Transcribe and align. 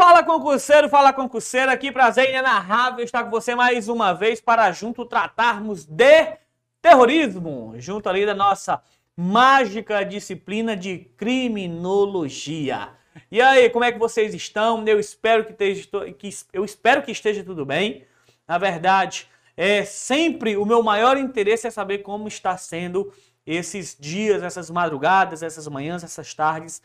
Fala 0.00 0.24
concurseiro, 0.24 0.88
fala 0.88 1.12
concurseira, 1.12 1.76
que 1.76 1.92
prazer 1.92 2.30
inenarrável 2.30 3.04
estar 3.04 3.22
com 3.22 3.28
você 3.28 3.54
mais 3.54 3.86
uma 3.86 4.14
vez 4.14 4.40
para 4.40 4.72
junto 4.72 5.04
tratarmos 5.04 5.84
de 5.84 6.38
terrorismo, 6.80 7.74
junto 7.76 8.08
ali 8.08 8.24
da 8.24 8.34
nossa 8.34 8.82
mágica 9.14 10.02
disciplina 10.02 10.74
de 10.74 11.00
criminologia. 11.18 12.88
E 13.30 13.42
aí, 13.42 13.68
como 13.68 13.84
é 13.84 13.92
que 13.92 13.98
vocês 13.98 14.32
estão? 14.32 14.82
Eu 14.88 14.98
espero 14.98 15.44
que 15.44 15.52
esteja, 15.52 15.86
que, 16.16 16.30
eu 16.50 16.64
espero 16.64 17.02
que 17.02 17.12
esteja 17.12 17.44
tudo 17.44 17.66
bem. 17.66 18.06
Na 18.48 18.56
verdade, 18.56 19.28
é 19.54 19.84
sempre 19.84 20.56
o 20.56 20.64
meu 20.64 20.82
maior 20.82 21.18
interesse 21.18 21.66
é 21.66 21.70
saber 21.70 21.98
como 21.98 22.26
está 22.26 22.56
sendo 22.56 23.12
esses 23.46 23.94
dias, 24.00 24.42
essas 24.42 24.70
madrugadas, 24.70 25.42
essas 25.42 25.68
manhãs, 25.68 26.02
essas 26.02 26.32
tardes 26.32 26.80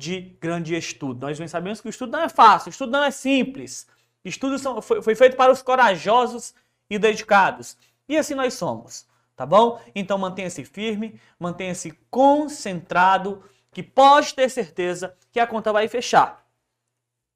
de 0.00 0.20
grande 0.40 0.74
estudo. 0.74 1.26
Nós 1.26 1.38
bem 1.38 1.46
sabemos 1.46 1.80
que 1.80 1.86
o 1.86 1.90
estudo 1.90 2.12
não 2.12 2.22
é 2.22 2.28
fácil, 2.28 2.68
o 2.68 2.70
estudo 2.70 2.90
não 2.90 3.04
é 3.04 3.10
simples. 3.10 3.86
Estudo 4.24 4.58
são, 4.58 4.80
foi, 4.80 5.02
foi 5.02 5.14
feito 5.14 5.36
para 5.36 5.52
os 5.52 5.62
corajosos 5.62 6.54
e 6.88 6.98
dedicados. 6.98 7.76
E 8.08 8.16
assim 8.16 8.34
nós 8.34 8.54
somos, 8.54 9.06
tá 9.36 9.44
bom? 9.44 9.78
Então 9.94 10.16
mantenha-se 10.16 10.64
firme, 10.64 11.20
mantenha-se 11.38 11.92
concentrado, 12.10 13.44
que 13.72 13.82
pode 13.82 14.34
ter 14.34 14.48
certeza 14.48 15.14
que 15.30 15.38
a 15.38 15.46
conta 15.46 15.72
vai 15.72 15.86
fechar. 15.86 16.44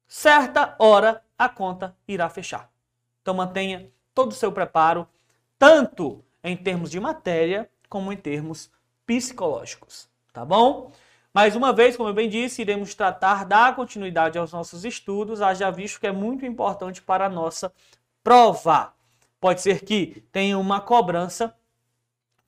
Certa 0.07 0.75
hora 0.79 1.23
a 1.37 1.47
conta 1.47 1.95
irá 2.07 2.27
fechar. 2.29 2.69
Então 3.21 3.35
mantenha 3.35 3.89
todo 4.13 4.31
o 4.31 4.35
seu 4.35 4.51
preparo, 4.51 5.07
tanto 5.57 6.25
em 6.43 6.57
termos 6.57 6.89
de 6.89 6.99
matéria 6.99 7.69
como 7.87 8.11
em 8.11 8.17
termos 8.17 8.71
psicológicos, 9.05 10.09
tá 10.33 10.43
bom? 10.43 10.91
Mais 11.35 11.53
uma 11.53 11.73
vez, 11.73 11.97
como 11.97 12.07
eu 12.07 12.13
bem 12.13 12.29
disse, 12.29 12.61
iremos 12.61 12.95
tratar 12.95 13.43
da 13.43 13.73
continuidade 13.73 14.37
aos 14.37 14.53
nossos 14.53 14.85
estudos, 14.85 15.41
haja 15.41 15.69
visto 15.69 15.99
que 15.99 16.07
é 16.07 16.11
muito 16.13 16.45
importante 16.45 17.01
para 17.01 17.25
a 17.25 17.29
nossa 17.29 17.73
prova. 18.23 18.93
Pode 19.37 19.59
ser 19.59 19.83
que 19.83 20.23
tenha 20.31 20.57
uma 20.57 20.79
cobrança 20.79 21.53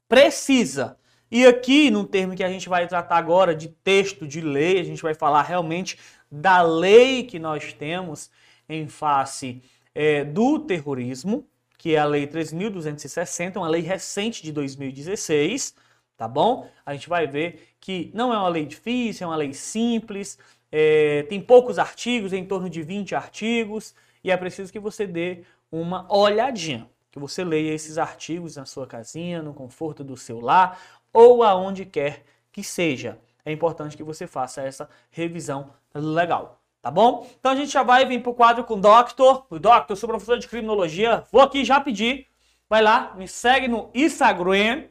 precisa. 0.07 0.97
E 1.29 1.45
aqui, 1.45 1.91
no 1.91 2.05
termo 2.05 2.33
que 2.33 2.45
a 2.45 2.49
gente 2.49 2.69
vai 2.69 2.87
tratar 2.87 3.17
agora 3.17 3.53
de 3.53 3.67
texto 3.67 4.25
de 4.25 4.39
lei, 4.39 4.79
a 4.79 4.85
gente 4.85 5.01
vai 5.01 5.13
falar 5.13 5.41
realmente 5.41 5.99
da 6.31 6.61
lei 6.61 7.23
que 7.23 7.39
nós 7.39 7.73
temos 7.73 8.31
em 8.69 8.87
face 8.87 9.61
é, 9.93 10.23
do 10.23 10.59
terrorismo, 10.59 11.45
que 11.77 11.95
é 11.95 11.99
a 11.99 12.05
Lei 12.05 12.25
3.260, 12.25 13.57
uma 13.57 13.67
lei 13.67 13.81
recente 13.81 14.41
de 14.41 14.53
2016 14.53 15.75
tá 16.17 16.27
bom? 16.27 16.67
A 16.83 16.93
gente 16.93 17.07
vai 17.07 17.27
ver 17.27 17.75
que 17.79 18.11
não 18.13 18.33
é 18.33 18.37
uma 18.37 18.49
lei 18.49 18.65
difícil, 18.65 19.25
é 19.25 19.29
uma 19.29 19.35
lei 19.35 19.53
simples, 19.53 20.37
é, 20.71 21.23
tem 21.23 21.41
poucos 21.41 21.79
artigos, 21.79 22.33
em 22.33 22.45
torno 22.45 22.69
de 22.69 22.81
20 22.81 23.15
artigos, 23.15 23.95
e 24.23 24.31
é 24.31 24.37
preciso 24.37 24.71
que 24.71 24.79
você 24.79 25.07
dê 25.07 25.43
uma 25.71 26.05
olhadinha, 26.13 26.89
que 27.11 27.19
você 27.19 27.43
leia 27.43 27.73
esses 27.73 27.97
artigos 27.97 28.55
na 28.55 28.65
sua 28.65 28.85
casinha, 28.85 29.41
no 29.41 29.53
conforto 29.53 30.03
do 30.03 30.17
seu 30.17 30.39
lar 30.39 30.79
ou 31.13 31.43
aonde 31.43 31.85
quer 31.85 32.23
que 32.51 32.63
seja. 32.63 33.17
É 33.45 33.51
importante 33.51 33.95
que 33.95 34.03
você 34.03 34.27
faça 34.27 34.61
essa 34.61 34.89
revisão 35.09 35.71
legal, 35.93 36.61
tá 36.81 36.91
bom? 36.91 37.27
Então 37.39 37.51
a 37.51 37.55
gente 37.55 37.71
já 37.71 37.81
vai 37.81 38.05
vir 38.05 38.21
para 38.21 38.29
o 38.29 38.35
quadro 38.35 38.63
com 38.63 38.73
o 38.73 38.81
Doctor. 38.81 39.45
O 39.49 39.57
Doctor, 39.57 39.95
sou 39.95 40.09
professor 40.09 40.37
de 40.37 40.47
criminologia. 40.47 41.23
Vou 41.31 41.41
aqui 41.41 41.63
já 41.63 41.79
pedir, 41.79 42.27
vai 42.69 42.81
lá, 42.81 43.13
me 43.15 43.27
segue 43.27 43.67
no 43.67 43.89
Instagram, 43.93 44.83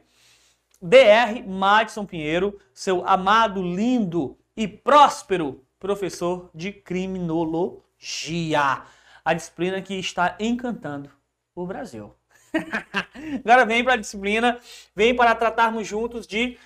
Dr. 0.81 1.47
Madison 1.47 2.05
Pinheiro, 2.05 2.59
seu 2.73 3.07
amado, 3.07 3.63
lindo 3.63 4.37
e 4.55 4.67
próspero 4.67 5.63
professor 5.79 6.51
de 6.53 6.71
criminologia. 6.71 8.83
A 9.25 9.33
disciplina 9.33 9.81
que 9.81 9.95
está 9.95 10.35
encantando 10.39 11.09
o 11.55 11.65
Brasil. 11.65 12.13
Agora 13.43 13.65
vem 13.65 13.83
para 13.83 13.93
a 13.93 13.97
disciplina, 13.97 14.59
vem 14.95 15.15
para 15.15 15.33
tratarmos 15.33 15.87
juntos 15.87 16.27
de 16.27 16.57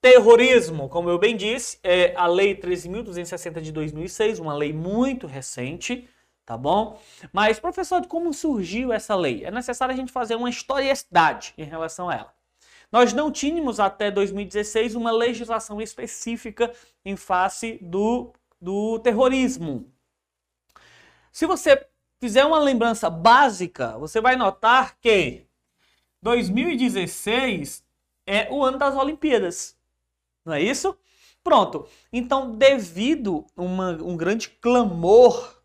terrorismo. 0.00 0.88
Como 0.88 1.08
eu 1.08 1.18
bem 1.18 1.34
disse, 1.34 1.78
é 1.82 2.14
a 2.16 2.26
Lei 2.26 2.54
13.260 2.54 3.62
de 3.62 3.72
2006, 3.72 4.38
uma 4.38 4.54
lei 4.54 4.72
muito 4.72 5.26
recente, 5.26 6.08
tá 6.44 6.56
bom? 6.56 7.00
Mas, 7.32 7.58
professor, 7.58 8.06
como 8.06 8.32
surgiu 8.34 8.92
essa 8.92 9.16
lei? 9.16 9.44
É 9.44 9.50
necessário 9.50 9.94
a 9.94 9.96
gente 9.96 10.12
fazer 10.12 10.34
uma 10.34 10.50
historicidade 10.50 11.54
em 11.56 11.64
relação 11.64 12.10
a 12.10 12.14
ela. 12.14 12.43
Nós 12.94 13.12
não 13.12 13.28
tínhamos 13.28 13.80
até 13.80 14.08
2016 14.08 14.94
uma 14.94 15.10
legislação 15.10 15.82
específica 15.82 16.72
em 17.04 17.16
face 17.16 17.76
do, 17.82 18.32
do 18.60 19.00
terrorismo. 19.00 19.92
Se 21.32 21.44
você 21.44 21.88
fizer 22.20 22.44
uma 22.44 22.60
lembrança 22.60 23.10
básica, 23.10 23.98
você 23.98 24.20
vai 24.20 24.36
notar 24.36 24.96
que 25.00 25.44
2016 26.22 27.84
é 28.28 28.48
o 28.52 28.62
ano 28.62 28.78
das 28.78 28.94
Olimpíadas. 28.94 29.76
Não 30.44 30.54
é 30.54 30.62
isso? 30.62 30.96
Pronto. 31.42 31.88
Então, 32.12 32.54
devido 32.56 33.44
a 33.56 33.62
um 34.04 34.16
grande 34.16 34.50
clamor 34.50 35.60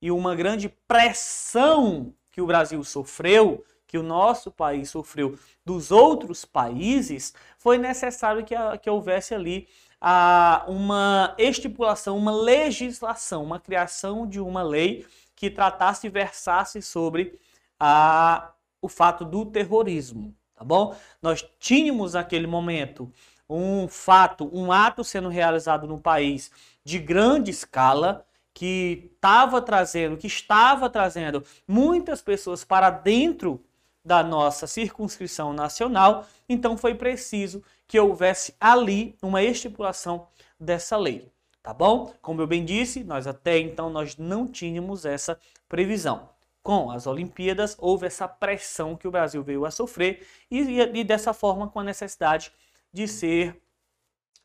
e 0.00 0.12
uma 0.12 0.36
grande 0.36 0.68
pressão 0.86 2.14
que 2.30 2.40
o 2.40 2.46
Brasil 2.46 2.84
sofreu 2.84 3.64
que 3.88 3.96
o 3.96 4.02
nosso 4.02 4.52
país 4.52 4.90
sofreu 4.90 5.36
dos 5.64 5.90
outros 5.90 6.44
países, 6.44 7.34
foi 7.56 7.78
necessário 7.78 8.44
que, 8.44 8.54
que 8.82 8.90
houvesse 8.90 9.34
ali 9.34 9.66
a, 9.98 10.64
uma 10.68 11.34
estipulação, 11.38 12.16
uma 12.16 12.30
legislação, 12.30 13.42
uma 13.42 13.58
criação 13.58 14.26
de 14.26 14.38
uma 14.38 14.62
lei 14.62 15.06
que 15.34 15.50
tratasse 15.50 16.06
e 16.06 16.10
versasse 16.10 16.82
sobre 16.82 17.40
a, 17.80 18.52
o 18.82 18.88
fato 18.88 19.24
do 19.24 19.46
terrorismo, 19.46 20.36
tá 20.54 20.62
bom? 20.62 20.94
Nós 21.22 21.42
tínhamos 21.58 22.12
naquele 22.12 22.46
momento 22.46 23.10
um 23.48 23.88
fato, 23.88 24.50
um 24.52 24.70
ato 24.70 25.02
sendo 25.02 25.30
realizado 25.30 25.86
no 25.86 25.98
país 25.98 26.50
de 26.84 26.98
grande 26.98 27.50
escala, 27.50 28.26
que 28.52 29.12
estava 29.14 29.62
trazendo, 29.62 30.16
que 30.16 30.26
estava 30.26 30.90
trazendo 30.90 31.44
muitas 31.66 32.20
pessoas 32.20 32.64
para 32.64 32.90
dentro 32.90 33.64
da 34.04 34.22
nossa 34.22 34.66
circunscrição 34.66 35.52
nacional, 35.52 36.26
então 36.48 36.76
foi 36.76 36.94
preciso 36.94 37.62
que 37.86 37.98
houvesse 37.98 38.54
ali 38.60 39.16
uma 39.22 39.42
estipulação 39.42 40.28
dessa 40.58 40.96
lei, 40.96 41.30
tá 41.62 41.72
bom? 41.74 42.12
Como 42.22 42.40
eu 42.40 42.46
bem 42.46 42.64
disse, 42.64 43.04
nós 43.04 43.26
até 43.26 43.58
então 43.58 43.90
nós 43.90 44.16
não 44.16 44.46
tínhamos 44.46 45.04
essa 45.04 45.38
previsão. 45.68 46.30
Com 46.62 46.90
as 46.90 47.06
Olimpíadas 47.06 47.76
houve 47.78 48.06
essa 48.06 48.28
pressão 48.28 48.96
que 48.96 49.08
o 49.08 49.10
Brasil 49.10 49.42
veio 49.42 49.64
a 49.64 49.70
sofrer 49.70 50.26
e, 50.50 50.60
e 50.60 51.04
dessa 51.04 51.32
forma 51.32 51.68
com 51.68 51.80
a 51.80 51.84
necessidade 51.84 52.52
de 52.92 53.08
ser 53.08 53.60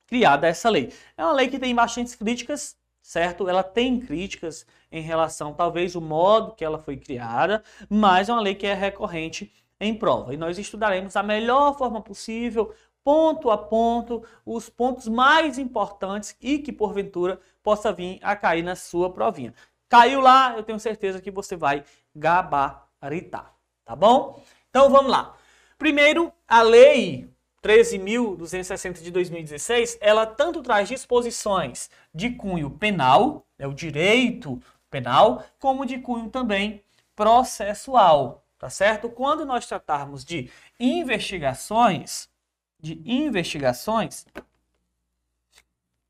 criada 0.05 0.47
essa 0.47 0.69
lei. 0.69 0.93
É 1.17 1.23
uma 1.23 1.33
lei 1.33 1.47
que 1.47 1.59
tem 1.59 1.73
bastantes 1.73 2.15
críticas, 2.15 2.77
certo? 3.03 3.47
Ela 3.49 3.61
tem 3.61 3.99
críticas 3.99 4.65
em 4.91 5.01
relação, 5.01 5.53
talvez, 5.53 5.95
o 5.95 6.01
modo 6.01 6.55
que 6.55 6.63
ela 6.63 6.79
foi 6.79 6.97
criada, 6.97 7.61
mas 7.89 8.29
é 8.29 8.33
uma 8.33 8.41
lei 8.41 8.55
que 8.55 8.65
é 8.65 8.73
recorrente 8.73 9.51
em 9.79 9.93
prova. 9.93 10.33
E 10.33 10.37
nós 10.37 10.57
estudaremos 10.57 11.15
a 11.15 11.21
melhor 11.21 11.77
forma 11.77 12.01
possível, 12.01 12.73
ponto 13.03 13.51
a 13.51 13.57
ponto, 13.57 14.23
os 14.45 14.69
pontos 14.69 15.09
mais 15.09 15.59
importantes 15.59 16.35
e 16.41 16.57
que, 16.57 16.71
porventura, 16.71 17.39
possa 17.61 17.91
vir 17.91 18.19
a 18.23 18.35
cair 18.35 18.63
na 18.63 18.75
sua 18.75 19.11
provinha. 19.11 19.53
Caiu 19.89 20.21
lá, 20.21 20.55
eu 20.55 20.63
tenho 20.63 20.79
certeza 20.79 21.21
que 21.21 21.29
você 21.29 21.55
vai 21.55 21.83
gabaritar, 22.15 23.53
tá 23.83 23.95
bom? 23.95 24.41
Então 24.69 24.89
vamos 24.89 25.11
lá. 25.11 25.35
Primeiro, 25.77 26.31
a 26.47 26.61
lei 26.61 27.32
13.260 27.63 29.01
de 29.01 29.09
2016, 29.09 29.97
ela 30.01 30.25
tanto 30.25 30.61
traz 30.61 30.89
disposições 30.89 31.89
de 32.13 32.31
cunho 32.31 32.69
penal, 32.69 33.47
é 33.57 33.65
o 33.65 33.73
direito 33.73 34.61
penal, 34.91 35.45
como 35.59 35.85
de 35.85 35.97
cunho 35.99 36.29
também 36.29 36.83
processual, 37.15 38.45
tá 38.59 38.69
certo? 38.69 39.09
Quando 39.09 39.45
nós 39.45 39.65
tratarmos 39.65 40.25
de 40.25 40.51
investigações, 40.77 42.29
de 42.79 43.01
investigações, 43.05 44.25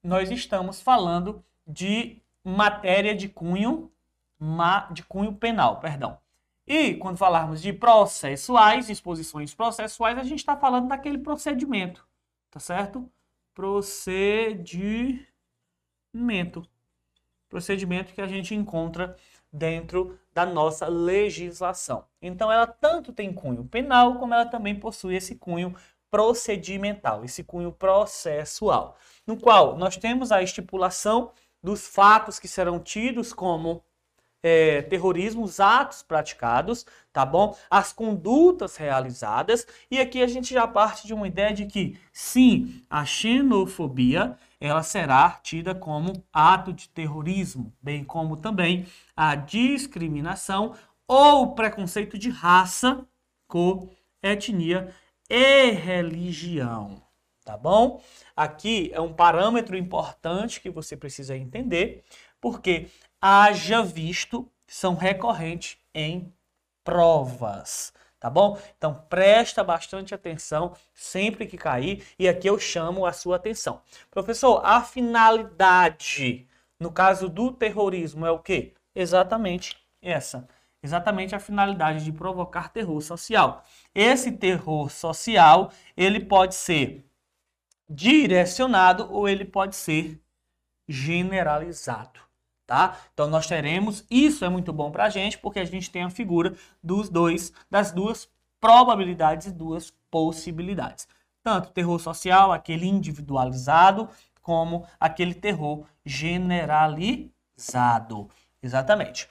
nós 0.02 0.32
estamos 0.32 0.82
falando 0.82 1.46
de 1.68 2.20
matéria 2.44 3.16
de 3.16 3.30
cunho, 3.30 3.92
de 4.92 5.04
cunho 5.04 5.34
penal, 5.36 5.80
perdão. 5.80 6.23
E 6.66 6.96
quando 6.96 7.18
falarmos 7.18 7.62
de 7.62 7.74
processuais, 7.74 8.88
disposições 8.88 9.54
processuais, 9.54 10.18
a 10.18 10.24
gente 10.24 10.40
está 10.40 10.56
falando 10.56 10.88
daquele 10.88 11.18
procedimento, 11.18 12.08
tá 12.50 12.60
certo? 12.60 13.10
Procedimento. 13.54 15.28
Procedimento 17.50 18.14
que 18.14 18.22
a 18.22 18.28
gente 18.28 18.56
encontra 18.56 19.16
dentro 19.52 20.18
da 20.34 20.46
nossa 20.46 20.88
legislação. 20.88 22.06
Então, 22.22 22.52
ela 22.52 22.66
tanto 22.66 23.14
tem 23.14 23.32
cunho 23.32 23.66
penal, 23.66 24.16
como 24.18 24.34
ela 24.34 24.46
também 24.46 24.80
possui 24.80 25.16
esse 25.16 25.36
cunho 25.36 25.76
procedimental, 26.10 27.24
esse 27.26 27.44
cunho 27.44 27.72
processual, 27.72 28.98
no 29.28 29.38
qual 29.38 29.78
nós 29.78 29.98
temos 29.98 30.32
a 30.32 30.42
estipulação 30.42 31.32
dos 31.62 31.88
fatos 31.88 32.40
que 32.40 32.48
serão 32.48 32.80
tidos 32.80 33.34
como 33.34 33.84
é, 34.44 34.82
terrorismo, 34.82 35.44
os 35.44 35.62
atos 35.62 36.04
praticados, 36.04 36.86
tá 37.14 37.26
bom? 37.26 37.58
As 37.70 37.94
condutas 37.94 38.76
realizadas. 38.76 39.66
E 39.90 40.00
aqui 40.00 40.22
a 40.22 40.28
gente 40.28 40.54
já 40.54 40.68
parte 40.68 41.08
de 41.08 41.14
uma 41.14 41.28
ideia 41.28 41.54
de 41.54 41.66
que, 41.66 41.98
sim, 42.12 42.84
a 42.90 43.06
xenofobia 43.06 44.38
ela 44.60 44.84
será 44.84 45.30
tida 45.44 45.74
como 45.74 46.24
ato 46.32 46.72
de 46.72 46.88
terrorismo, 46.90 47.74
bem 47.82 48.04
como 48.04 48.38
também 48.38 48.86
a 49.16 49.36
discriminação 49.36 50.74
ou 51.08 51.54
preconceito 51.54 52.18
de 52.18 52.30
raça, 52.30 53.06
cor, 53.46 53.90
etnia 54.22 54.94
e 55.30 55.72
religião, 55.72 57.02
tá 57.44 57.58
bom? 57.58 58.02
Aqui 58.36 58.90
é 58.94 59.02
um 59.02 59.14
parâmetro 59.14 59.76
importante 59.76 60.62
que 60.62 60.70
você 60.70 60.96
precisa 60.96 61.36
entender, 61.36 62.04
porque 62.40 62.88
haja 63.26 63.82
visto 63.82 64.52
são 64.68 64.96
recorrentes 64.96 65.78
em 65.96 66.34
provas, 66.84 67.94
tá 68.20 68.30
bom? 68.30 68.60
Então 68.78 69.06
presta 69.08 69.64
bastante 69.64 70.14
atenção 70.14 70.76
sempre 70.94 71.48
que 71.48 71.56
cair 71.56 72.06
e 72.20 72.28
aqui 72.28 72.50
eu 72.50 72.60
chamo 72.60 73.06
a 73.06 73.14
sua 73.14 73.38
atenção. 73.38 73.82
Professor, 74.12 74.60
a 74.66 74.82
finalidade 74.82 76.46
no 76.78 76.92
caso 76.92 77.30
do 77.30 77.50
terrorismo 77.54 78.26
é 78.26 78.32
o 78.32 78.40
quê? 78.40 78.74
Exatamente 78.94 79.78
essa. 80.02 80.46
Exatamente 80.82 81.34
a 81.34 81.40
finalidade 81.40 82.04
de 82.04 82.12
provocar 82.12 82.74
terror 82.74 83.00
social. 83.00 83.64
Esse 83.96 84.34
terror 84.34 84.90
social, 84.92 85.72
ele 85.96 86.20
pode 86.20 86.56
ser 86.56 87.06
direcionado 87.90 89.10
ou 89.10 89.30
ele 89.30 89.46
pode 89.46 89.78
ser 89.78 90.22
generalizado 90.90 92.20
tá? 92.66 92.98
Então 93.14 93.28
nós 93.28 93.46
teremos, 93.48 94.06
isso 94.10 94.46
é 94.46 94.50
muito 94.50 94.74
bom 94.74 94.92
para 94.92 95.06
a 95.06 95.10
gente, 95.10 95.38
porque 95.38 95.60
a 95.60 95.66
gente 95.66 95.92
tem 95.92 96.04
a 96.04 96.10
figura 96.10 96.56
dos 96.82 97.10
dois, 97.10 97.54
das 97.70 97.92
duas 97.92 98.30
probabilidades 98.60 99.48
e 99.48 99.52
duas 99.52 99.94
possibilidades. 100.10 101.08
Tanto 101.44 101.72
terror 101.72 102.00
social, 102.00 102.52
aquele 102.52 102.88
individualizado, 102.88 104.10
como 104.42 104.86
aquele 105.00 105.34
terror 105.34 105.86
generalizado. 106.06 108.30
Exatamente. 108.62 109.28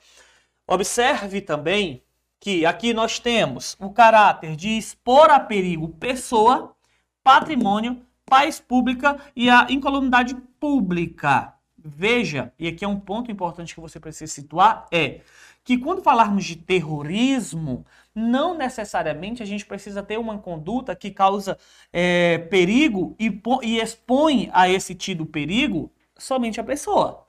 Observe 0.66 1.40
também 1.40 2.02
que 2.38 2.66
aqui 2.66 2.92
nós 2.92 3.18
temos 3.18 3.76
o 3.78 3.90
caráter 3.90 4.56
de 4.56 4.70
expor 4.70 5.30
a 5.30 5.38
perigo 5.38 5.88
pessoa, 5.90 6.74
patrimônio, 7.22 8.04
paz 8.26 8.60
pública 8.60 9.18
e 9.36 9.48
a 9.48 9.66
incolumidade 9.70 10.34
pública. 10.58 11.54
Veja, 11.84 12.52
e 12.58 12.68
aqui 12.68 12.84
é 12.84 12.88
um 12.88 12.98
ponto 13.00 13.30
importante 13.30 13.74
que 13.74 13.80
você 13.80 13.98
precisa 13.98 14.32
situar, 14.32 14.86
é 14.92 15.20
que 15.64 15.76
quando 15.78 16.02
falarmos 16.02 16.44
de 16.44 16.56
terrorismo, 16.56 17.84
não 18.14 18.56
necessariamente 18.56 19.42
a 19.42 19.46
gente 19.46 19.66
precisa 19.66 20.02
ter 20.02 20.18
uma 20.18 20.38
conduta 20.38 20.94
que 20.94 21.10
causa 21.10 21.58
é, 21.92 22.38
perigo 22.38 23.16
e, 23.18 23.40
e 23.62 23.80
expõe 23.80 24.48
a 24.52 24.68
esse 24.68 24.94
tido 24.94 25.26
perigo 25.26 25.92
somente 26.16 26.60
a 26.60 26.64
pessoa. 26.64 27.26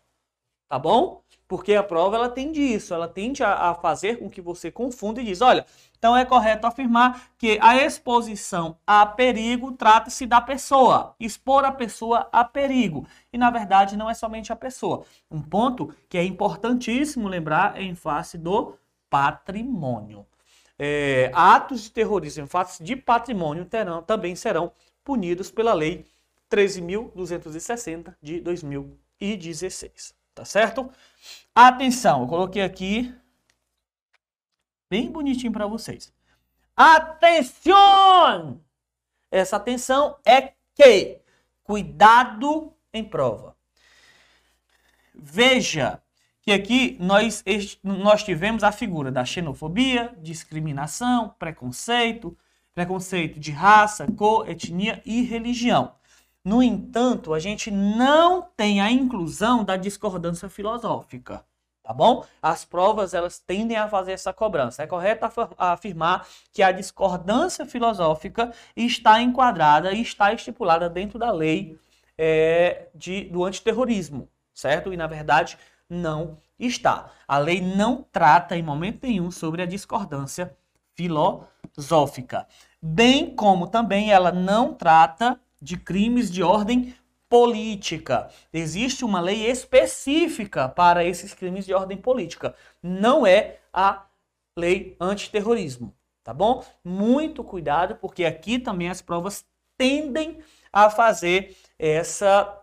Tá 0.69 0.77
bom? 0.79 1.22
Porque 1.53 1.75
a 1.75 1.83
prova 1.83 2.15
ela 2.15 2.29
tende 2.29 2.59
isso, 2.59 2.95
ela 2.95 3.07
tende 3.07 3.43
a, 3.43 3.69
a 3.69 3.75
fazer 3.75 4.17
com 4.17 4.27
que 4.27 4.41
você 4.41 4.71
confunda 4.71 5.21
e 5.21 5.23
diz, 5.23 5.39
olha, 5.39 5.67
então 5.95 6.17
é 6.17 6.25
correto 6.25 6.65
afirmar 6.65 7.29
que 7.37 7.59
a 7.61 7.77
exposição 7.77 8.75
a 8.87 9.05
perigo 9.05 9.71
trata-se 9.73 10.25
da 10.25 10.41
pessoa, 10.41 11.15
expor 11.19 11.63
a 11.63 11.71
pessoa 11.71 12.27
a 12.31 12.43
perigo. 12.43 13.05
E 13.31 13.37
na 13.37 13.51
verdade 13.51 13.95
não 13.95 14.09
é 14.09 14.15
somente 14.15 14.51
a 14.51 14.55
pessoa. 14.55 15.05
Um 15.29 15.43
ponto 15.43 15.93
que 16.09 16.17
é 16.17 16.23
importantíssimo 16.23 17.27
lembrar 17.27 17.79
é 17.79 17.83
em 17.83 17.93
face 17.93 18.35
do 18.35 18.75
patrimônio. 19.07 20.25
É, 20.79 21.29
atos 21.35 21.83
de 21.83 21.91
terrorismo 21.91 22.45
em 22.45 22.47
face 22.47 22.83
de 22.83 22.95
patrimônio 22.95 23.63
terão, 23.65 24.01
também 24.01 24.35
serão 24.35 24.71
punidos 25.03 25.51
pela 25.51 25.75
Lei 25.75 26.03
13.260 26.49 28.15
de 28.19 28.41
2016. 28.41 30.22
Tá 30.33 30.45
certo? 30.45 30.91
Atenção, 31.53 32.21
eu 32.21 32.27
coloquei 32.27 32.61
aqui 32.61 33.13
bem 34.89 35.11
bonitinho 35.11 35.51
para 35.51 35.67
vocês. 35.67 36.11
Atenção! 36.75 38.61
Essa 39.29 39.57
atenção 39.57 40.17
é 40.25 40.53
que 40.75 41.19
cuidado 41.63 42.73
em 42.91 43.03
prova. 43.03 43.55
Veja 45.13 46.01
que 46.41 46.51
aqui 46.51 46.97
nós, 46.99 47.43
nós 47.83 48.23
tivemos 48.23 48.63
a 48.63 48.71
figura 48.71 49.11
da 49.11 49.23
xenofobia, 49.23 50.13
discriminação, 50.21 51.29
preconceito, 51.39 52.37
preconceito 52.73 53.39
de 53.39 53.51
raça, 53.51 54.11
cor, 54.11 54.49
etnia 54.49 55.01
e 55.05 55.21
religião. 55.21 55.95
No 56.45 56.61
entanto, 56.61 57.33
a 57.33 57.39
gente 57.39 57.71
não 57.71 58.41
tem 58.41 58.81
a 58.81 58.91
inclusão 58.91 59.63
da 59.63 59.77
discordância 59.77 60.49
filosófica, 60.49 61.45
tá 61.81 61.93
bom? 61.93 62.25
As 62.41 62.65
provas 62.65 63.13
elas 63.13 63.39
tendem 63.39 63.77
a 63.77 63.87
fazer 63.87 64.11
essa 64.11 64.33
cobrança. 64.33 64.83
É 64.83 64.87
correto 64.87 65.25
afirmar 65.57 66.27
que 66.51 66.61
a 66.61 66.73
discordância 66.73 67.65
filosófica 67.65 68.51
está 68.75 69.21
enquadrada 69.21 69.93
e 69.93 70.01
está 70.01 70.33
estipulada 70.33 70.89
dentro 70.89 71.17
da 71.17 71.31
lei 71.31 71.79
é, 72.17 72.87
de, 72.93 73.23
do 73.25 73.45
antiterrorismo, 73.45 74.27
certo? 74.53 74.91
E 74.91 74.97
na 74.97 75.07
verdade 75.07 75.57
não 75.89 76.37
está. 76.59 77.09
A 77.25 77.37
lei 77.37 77.61
não 77.61 78.05
trata 78.11 78.57
em 78.57 78.63
momento 78.63 79.07
nenhum 79.07 79.31
sobre 79.31 79.61
a 79.61 79.65
discordância 79.65 80.53
filosófica, 80.93 82.45
bem 82.81 83.33
como 83.33 83.67
também 83.67 84.11
ela 84.11 84.31
não 84.31 84.73
trata 84.73 85.39
de 85.63 85.77
crimes 85.77 86.29
de 86.29 86.43
ordem 86.43 86.93
política. 87.29 88.29
Existe 88.51 89.05
uma 89.05 89.21
lei 89.21 89.49
específica 89.49 90.67
para 90.67 91.03
esses 91.03 91.33
crimes 91.33 91.65
de 91.65 91.73
ordem 91.73 91.97
política. 91.97 92.53
Não 92.81 93.25
é 93.25 93.59
a 93.71 94.05
lei 94.57 94.95
antiterrorismo, 94.99 95.95
tá 96.23 96.33
bom? 96.33 96.63
Muito 96.83 97.43
cuidado, 97.43 97.95
porque 97.95 98.25
aqui 98.25 98.59
também 98.59 98.89
as 98.89 99.01
provas 99.01 99.45
tendem 99.77 100.39
a 100.71 100.89
fazer 100.89 101.57
essa, 101.79 102.61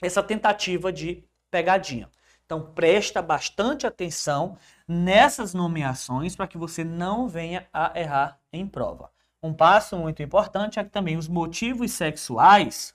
essa 0.00 0.22
tentativa 0.22 0.92
de 0.92 1.24
pegadinha. 1.50 2.08
Então 2.46 2.72
presta 2.72 3.20
bastante 3.20 3.86
atenção 3.86 4.56
nessas 4.88 5.52
nomeações 5.52 6.34
para 6.34 6.48
que 6.48 6.56
você 6.58 6.82
não 6.82 7.28
venha 7.28 7.68
a 7.72 7.92
errar 7.94 8.40
em 8.52 8.66
prova. 8.66 9.10
Um 9.42 9.54
passo 9.54 9.96
muito 9.96 10.22
importante 10.22 10.78
é 10.78 10.84
que 10.84 10.90
também 10.90 11.16
os 11.16 11.26
motivos 11.26 11.92
sexuais 11.92 12.94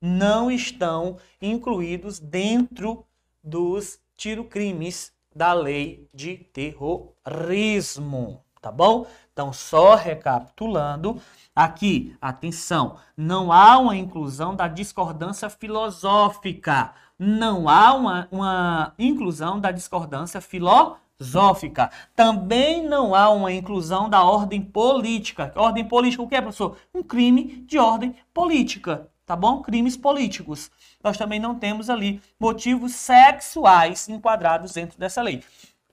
não 0.00 0.50
estão 0.50 1.16
incluídos 1.40 2.20
dentro 2.20 3.04
dos 3.42 3.98
tiro-crimes 4.16 5.12
da 5.34 5.52
lei 5.52 6.08
de 6.12 6.36
terrorismo, 6.36 8.44
tá 8.60 8.70
bom? 8.70 9.06
Então, 9.32 9.52
só 9.52 9.94
recapitulando, 9.94 11.20
aqui, 11.54 12.16
atenção, 12.20 12.98
não 13.16 13.52
há 13.52 13.78
uma 13.78 13.96
inclusão 13.96 14.54
da 14.54 14.68
discordância 14.68 15.48
filosófica, 15.48 16.92
não 17.18 17.68
há 17.68 17.94
uma, 17.94 18.28
uma 18.30 18.94
inclusão 18.98 19.58
da 19.58 19.72
discordância 19.72 20.40
filosófica. 20.40 21.90
Também 22.14 22.86
não 22.86 23.14
há 23.14 23.28
uma 23.30 23.52
inclusão 23.52 24.08
da 24.08 24.22
ordem 24.22 24.62
política. 24.62 25.52
Ordem 25.56 25.84
política, 25.84 26.22
o 26.22 26.28
que 26.28 26.36
é, 26.36 26.40
professor? 26.40 26.76
Um 26.94 27.02
crime 27.02 27.64
de 27.66 27.78
ordem 27.78 28.14
política, 28.32 29.08
tá 29.26 29.34
bom? 29.34 29.60
Crimes 29.62 29.96
políticos. 29.96 30.70
Nós 31.02 31.16
também 31.16 31.40
não 31.40 31.56
temos 31.56 31.90
ali 31.90 32.22
motivos 32.38 32.92
sexuais 32.92 34.08
enquadrados 34.08 34.72
dentro 34.72 34.98
dessa 34.98 35.20
lei. 35.20 35.42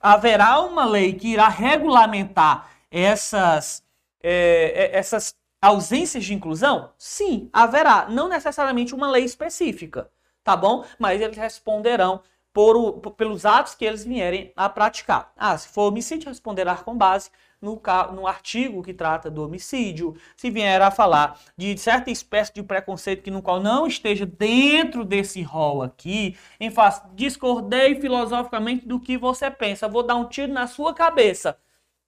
Haverá 0.00 0.60
uma 0.60 0.84
lei 0.84 1.14
que 1.14 1.28
irá 1.28 1.48
regulamentar 1.48 2.70
essas, 2.90 3.82
é, 4.22 4.92
é 4.92 4.98
essas 4.98 5.34
ausências 5.60 6.24
de 6.24 6.34
inclusão? 6.34 6.90
Sim, 6.96 7.48
haverá. 7.52 8.08
Não 8.08 8.28
necessariamente 8.28 8.94
uma 8.94 9.10
lei 9.10 9.24
específica, 9.24 10.08
tá 10.46 10.56
bom? 10.56 10.84
Mas 10.96 11.20
eles 11.20 11.36
responderão 11.36 12.22
por, 12.52 13.00
pelos 13.16 13.44
atos 13.44 13.74
que 13.74 13.84
eles 13.84 14.04
vierem 14.04 14.52
a 14.54 14.68
praticar. 14.68 15.32
Ah, 15.36 15.58
se 15.58 15.66
for 15.66 15.88
homicídio, 15.88 16.28
responderá 16.28 16.76
com 16.76 16.96
base 16.96 17.30
no, 17.60 17.82
no 18.14 18.28
artigo 18.28 18.80
que 18.80 18.94
trata 18.94 19.28
do 19.28 19.44
homicídio. 19.44 20.16
Se 20.36 20.48
vier 20.48 20.80
a 20.80 20.92
falar 20.92 21.36
de 21.56 21.76
certa 21.76 22.12
espécie 22.12 22.54
de 22.54 22.62
preconceito 22.62 23.24
que 23.24 23.30
no 23.30 23.42
qual 23.42 23.58
não 23.60 23.88
esteja 23.88 24.24
dentro 24.24 25.04
desse 25.04 25.42
rol 25.42 25.82
aqui, 25.82 26.38
em 26.60 26.70
face, 26.70 27.02
discordei 27.14 28.00
filosoficamente 28.00 28.86
do 28.86 29.00
que 29.00 29.18
você 29.18 29.50
pensa, 29.50 29.88
vou 29.88 30.04
dar 30.04 30.14
um 30.14 30.28
tiro 30.28 30.52
na 30.52 30.68
sua 30.68 30.94
cabeça, 30.94 31.58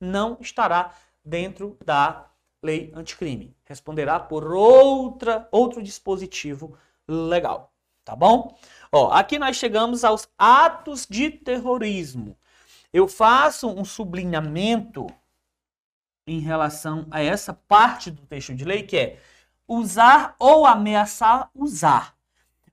não 0.00 0.38
estará 0.40 0.92
dentro 1.24 1.76
da 1.84 2.26
lei 2.62 2.92
anticrime. 2.94 3.52
Responderá 3.64 4.20
por 4.20 4.54
outra, 4.54 5.48
outro 5.50 5.82
dispositivo 5.82 6.78
legal, 7.08 7.72
tá 8.08 8.16
bom? 8.16 8.56
Ó, 8.90 9.10
aqui 9.12 9.38
nós 9.38 9.56
chegamos 9.56 10.02
aos 10.02 10.30
atos 10.38 11.06
de 11.06 11.30
terrorismo. 11.30 12.38
eu 12.90 13.06
faço 13.06 13.68
um 13.68 13.84
sublinhamento 13.84 15.06
em 16.26 16.40
relação 16.40 17.06
a 17.10 17.20
essa 17.20 17.52
parte 17.52 18.10
do 18.10 18.22
texto 18.22 18.54
de 18.54 18.64
lei, 18.64 18.82
que 18.82 18.96
é 18.96 19.18
usar 19.66 20.34
ou 20.38 20.64
ameaçar 20.64 21.50
usar. 21.54 22.14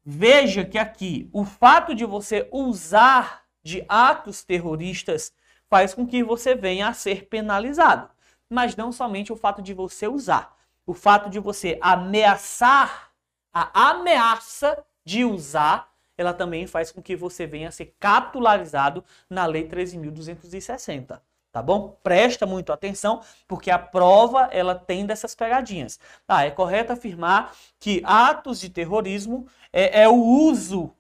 Veja 0.05 0.63
que 0.63 0.77
aqui 0.77 1.29
o 1.33 1.43
fato 1.43 1.93
de 1.93 2.05
você 2.05 2.47
usar 2.49 3.43
de 3.61 3.83
atos 3.89 4.41
terroristas 4.41 5.33
faz 5.69 5.93
com 5.93 6.07
que 6.07 6.23
você 6.23 6.55
venha 6.55 6.87
a 6.87 6.93
ser 6.93 7.27
penalizado. 7.27 8.09
Mas 8.49 8.77
não 8.77 8.89
somente 8.89 9.33
o 9.33 9.35
fato 9.35 9.61
de 9.61 9.73
você 9.73 10.07
usar. 10.07 10.55
O 10.85 10.93
fato 10.93 11.29
de 11.29 11.39
você 11.39 11.77
ameaçar, 11.81 13.11
a 13.51 13.89
ameaça 13.89 14.81
de 15.05 15.23
usar, 15.23 15.93
ela 16.17 16.33
também 16.33 16.67
faz 16.67 16.91
com 16.91 17.01
que 17.01 17.15
você 17.15 17.45
venha 17.45 17.69
a 17.69 17.71
ser 17.71 17.95
capitularizado 17.99 19.03
na 19.29 19.45
Lei 19.45 19.67
13.260 19.67 21.21
tá 21.55 21.61
bom? 21.61 21.97
Presta 22.03 22.45
muito 22.45 22.73
atenção, 22.73 23.21
porque 23.47 23.71
a 23.71 23.79
prova 23.79 24.49
ela 24.51 24.75
tem 24.75 25.05
dessas 25.05 25.33
pegadinhas. 25.33 25.97
Ah, 26.27 26.43
é 26.43 26.51
correto 26.51 26.91
afirmar 26.91 27.55
que 27.79 28.01
atos 28.03 28.59
de 28.59 28.69
terrorismo 28.69 29.47
é, 29.71 30.01
é 30.01 30.09
o 30.09 30.21
uso 30.21 30.93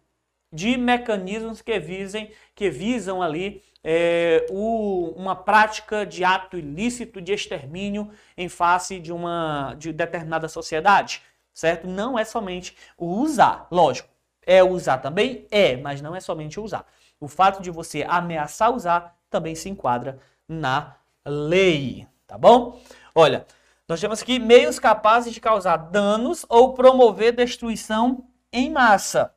de 0.53 0.77
mecanismos 0.77 1.61
que 1.61 1.77
visem, 1.77 2.31
que 2.55 2.69
visam 2.69 3.21
ali 3.21 3.61
é, 3.83 4.45
o, 4.49 5.13
uma 5.17 5.35
prática 5.35 6.05
de 6.05 6.23
ato 6.23 6.57
ilícito 6.57 7.19
de 7.21 7.33
extermínio 7.33 8.09
em 8.37 8.47
face 8.47 8.97
de 8.97 9.11
uma 9.11 9.75
de 9.77 9.91
determinada 9.91 10.47
sociedade, 10.47 11.21
certo? 11.55 11.87
Não 11.87 12.19
é 12.19 12.25
somente 12.25 12.75
o 12.97 13.07
usar, 13.07 13.67
lógico. 13.71 14.09
É 14.45 14.61
usar 14.63 14.99
também? 14.99 15.47
É, 15.49 15.75
mas 15.77 16.01
não 16.01 16.15
é 16.15 16.19
somente 16.19 16.59
usar. 16.59 16.85
O 17.19 17.27
fato 17.27 17.63
de 17.63 17.71
você 17.71 18.05
ameaçar 18.07 18.71
usar 18.71 19.17
também 19.29 19.55
se 19.55 19.69
enquadra 19.69 20.19
na 20.47 20.95
lei, 21.25 22.05
tá 22.27 22.37
bom? 22.37 22.79
Olha, 23.15 23.47
nós 23.87 23.99
temos 23.99 24.21
aqui 24.21 24.37
meios 24.37 24.77
capazes 24.77 25.33
de 25.33 25.39
causar 25.39 25.77
danos 25.77 26.45
ou 26.49 26.73
promover 26.73 27.33
destruição 27.33 28.27
em 28.51 28.69
massa. 28.69 29.33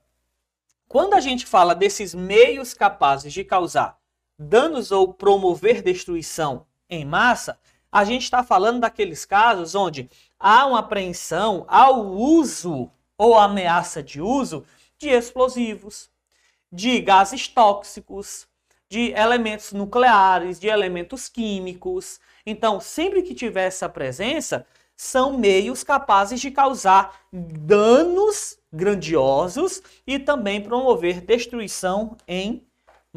Quando 0.86 1.14
a 1.14 1.20
gente 1.20 1.46
fala 1.46 1.74
desses 1.74 2.14
meios 2.14 2.74
capazes 2.74 3.32
de 3.32 3.44
causar 3.44 3.98
danos 4.38 4.90
ou 4.90 5.14
promover 5.14 5.82
destruição 5.82 6.66
em 6.88 7.04
massa, 7.04 7.58
a 7.90 8.04
gente 8.04 8.22
está 8.22 8.42
falando 8.42 8.80
daqueles 8.80 9.24
casos 9.24 9.74
onde 9.74 10.08
há 10.38 10.66
uma 10.66 10.80
apreensão 10.80 11.64
ao 11.68 12.06
uso 12.06 12.90
ou 13.16 13.38
ameaça 13.38 14.02
de 14.02 14.20
uso 14.20 14.64
de 14.98 15.08
explosivos, 15.08 16.10
de 16.70 17.00
gases 17.00 17.48
tóxicos, 17.48 18.46
de 18.88 19.12
elementos 19.12 19.72
nucleares, 19.72 20.58
de 20.58 20.66
elementos 20.66 21.28
químicos. 21.28 22.20
Então, 22.44 22.80
sempre 22.80 23.22
que 23.22 23.34
tiver 23.34 23.66
essa 23.66 23.88
presença, 23.88 24.66
são 24.96 25.38
meios 25.38 25.84
capazes 25.84 26.40
de 26.40 26.50
causar 26.50 27.20
danos 27.32 28.58
grandiosos 28.72 29.82
e 30.06 30.18
também 30.18 30.60
promover 30.60 31.20
destruição 31.20 32.16
em 32.26 32.66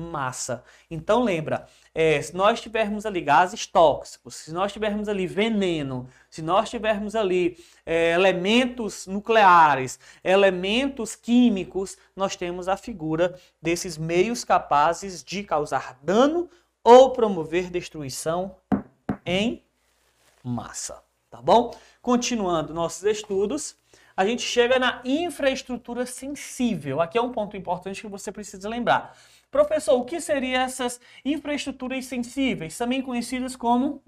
massa. 0.02 0.64
Então 0.90 1.24
lembra, 1.24 1.68
é, 1.94 2.22
se 2.22 2.36
nós 2.36 2.60
tivermos 2.60 3.06
ali 3.06 3.22
gases 3.22 3.68
tóxicos, 3.68 4.36
se 4.36 4.52
nós 4.52 4.74
tivermos 4.74 5.08
ali 5.08 5.28
veneno, 5.28 6.08
se 6.30 6.42
nós 6.42 6.70
tivermos 6.70 7.16
ali 7.16 7.58
é, 7.86 8.14
elementos 8.14 9.08
nucleares, 9.08 10.00
elementos 10.24 11.16
químicos, 11.16 11.98
nós 12.16 12.36
temos 12.36 12.68
a 12.68 12.76
figura 12.76 13.40
desses 13.62 13.98
meios 13.98 14.44
capazes 14.44 15.24
de 15.24 15.44
causar 15.44 16.00
dano 16.02 16.50
ou 16.84 17.12
promover 17.12 17.70
destruição 17.70 18.56
em 19.26 19.64
massa. 20.44 21.04
Tá 21.30 21.42
bom? 21.42 21.74
Continuando 22.02 22.74
nossos 22.74 23.04
estudos, 23.04 23.78
a 24.16 24.26
gente 24.26 24.42
chega 24.42 24.78
na 24.78 25.02
infraestrutura 25.06 26.06
sensível. 26.06 27.00
Aqui 27.02 27.18
é 27.18 27.22
um 27.22 27.32
ponto 27.32 27.56
importante 27.56 28.02
que 28.02 28.08
você 28.08 28.32
precisa 28.32 28.68
lembrar. 28.68 29.18
Professor, 29.52 29.96
o 29.96 30.06
que 30.06 30.22
seriam 30.22 30.62
essas 30.62 31.00
infraestruturas 31.26 32.06
sensíveis, 32.06 32.78
também 32.78 33.02
conhecidas 33.02 33.54
como 33.54 34.02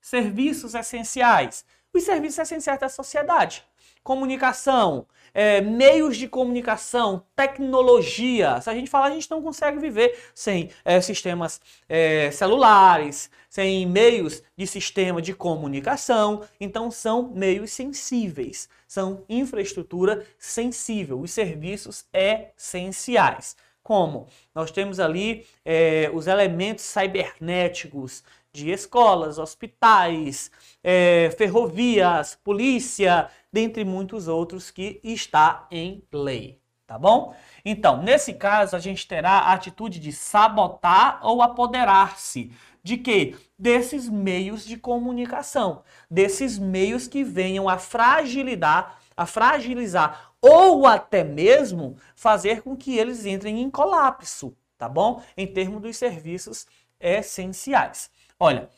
serviços 0.00 0.74
essenciais? 0.74 1.64
Os 1.92 2.04
serviços 2.04 2.38
essenciais 2.38 2.80
da 2.80 2.88
sociedade. 2.88 3.62
Comunicação, 4.02 5.06
é, 5.34 5.60
meios 5.60 6.16
de 6.16 6.26
comunicação, 6.26 7.22
tecnologia. 7.36 8.58
Se 8.62 8.70
a 8.70 8.74
gente 8.74 8.88
falar, 8.88 9.08
a 9.08 9.10
gente 9.10 9.30
não 9.30 9.42
consegue 9.42 9.78
viver 9.78 10.18
sem 10.34 10.70
é, 10.82 10.98
sistemas 11.02 11.60
é, 11.86 12.30
celulares, 12.30 13.30
sem 13.50 13.86
meios 13.86 14.42
de 14.56 14.66
sistema 14.66 15.20
de 15.20 15.34
comunicação. 15.34 16.42
Então, 16.58 16.90
são 16.90 17.30
meios 17.34 17.72
sensíveis, 17.72 18.70
são 18.86 19.22
infraestrutura 19.28 20.26
sensível, 20.38 21.20
os 21.20 21.30
serviços 21.30 22.06
essenciais. 22.10 23.54
Como? 23.88 24.26
Nós 24.54 24.70
temos 24.70 25.00
ali 25.00 25.46
é, 25.64 26.10
os 26.12 26.26
elementos 26.26 26.84
cibernéticos 26.84 28.22
de 28.52 28.70
escolas, 28.70 29.38
hospitais, 29.38 30.50
é, 30.84 31.34
ferrovias, 31.38 32.34
polícia, 32.44 33.30
dentre 33.50 33.86
muitos 33.86 34.28
outros 34.28 34.70
que 34.70 35.00
está 35.02 35.66
em 35.70 36.02
lei. 36.12 36.60
Tá 36.86 36.98
bom? 36.98 37.34
Então, 37.64 38.02
nesse 38.02 38.34
caso, 38.34 38.76
a 38.76 38.78
gente 38.78 39.08
terá 39.08 39.38
a 39.38 39.54
atitude 39.54 39.98
de 39.98 40.12
sabotar 40.12 41.20
ou 41.22 41.40
apoderar-se 41.40 42.52
de 42.82 42.98
quê? 42.98 43.36
Desses 43.58 44.06
meios 44.06 44.66
de 44.66 44.76
comunicação, 44.76 45.82
desses 46.10 46.58
meios 46.58 47.08
que 47.08 47.24
venham 47.24 47.66
a 47.70 47.78
fragilizar, 47.78 48.98
a 49.18 49.26
fragilizar 49.26 50.32
ou 50.40 50.86
até 50.86 51.24
mesmo 51.24 51.96
fazer 52.14 52.62
com 52.62 52.76
que 52.76 52.96
eles 52.96 53.26
entrem 53.26 53.60
em 53.60 53.68
colapso, 53.68 54.56
tá 54.78 54.88
bom? 54.88 55.20
Em 55.36 55.44
termos 55.44 55.82
dos 55.82 55.96
serviços 55.96 56.66
essenciais. 57.00 58.10
Olha, 58.38 58.70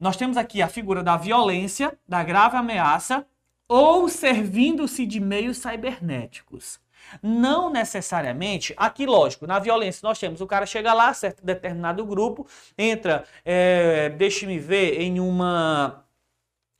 nós 0.00 0.16
temos 0.16 0.36
aqui 0.36 0.60
a 0.60 0.68
figura 0.68 1.00
da 1.00 1.16
violência, 1.16 1.96
da 2.06 2.24
grave 2.24 2.56
ameaça 2.56 3.24
ou 3.68 4.08
servindo-se 4.08 5.06
de 5.06 5.20
meios 5.20 5.58
cibernéticos. 5.58 6.80
Não 7.22 7.70
necessariamente, 7.70 8.74
aqui 8.76 9.06
lógico, 9.06 9.46
na 9.46 9.60
violência 9.60 10.00
nós 10.02 10.18
temos 10.18 10.40
o 10.40 10.46
cara 10.46 10.66
chega 10.66 10.92
lá, 10.92 11.14
certo 11.14 11.44
determinado 11.44 12.04
grupo, 12.04 12.46
entra, 12.76 13.24
é, 13.44 14.08
deixe-me 14.10 14.58
ver, 14.58 15.00
em 15.00 15.20
uma 15.20 16.04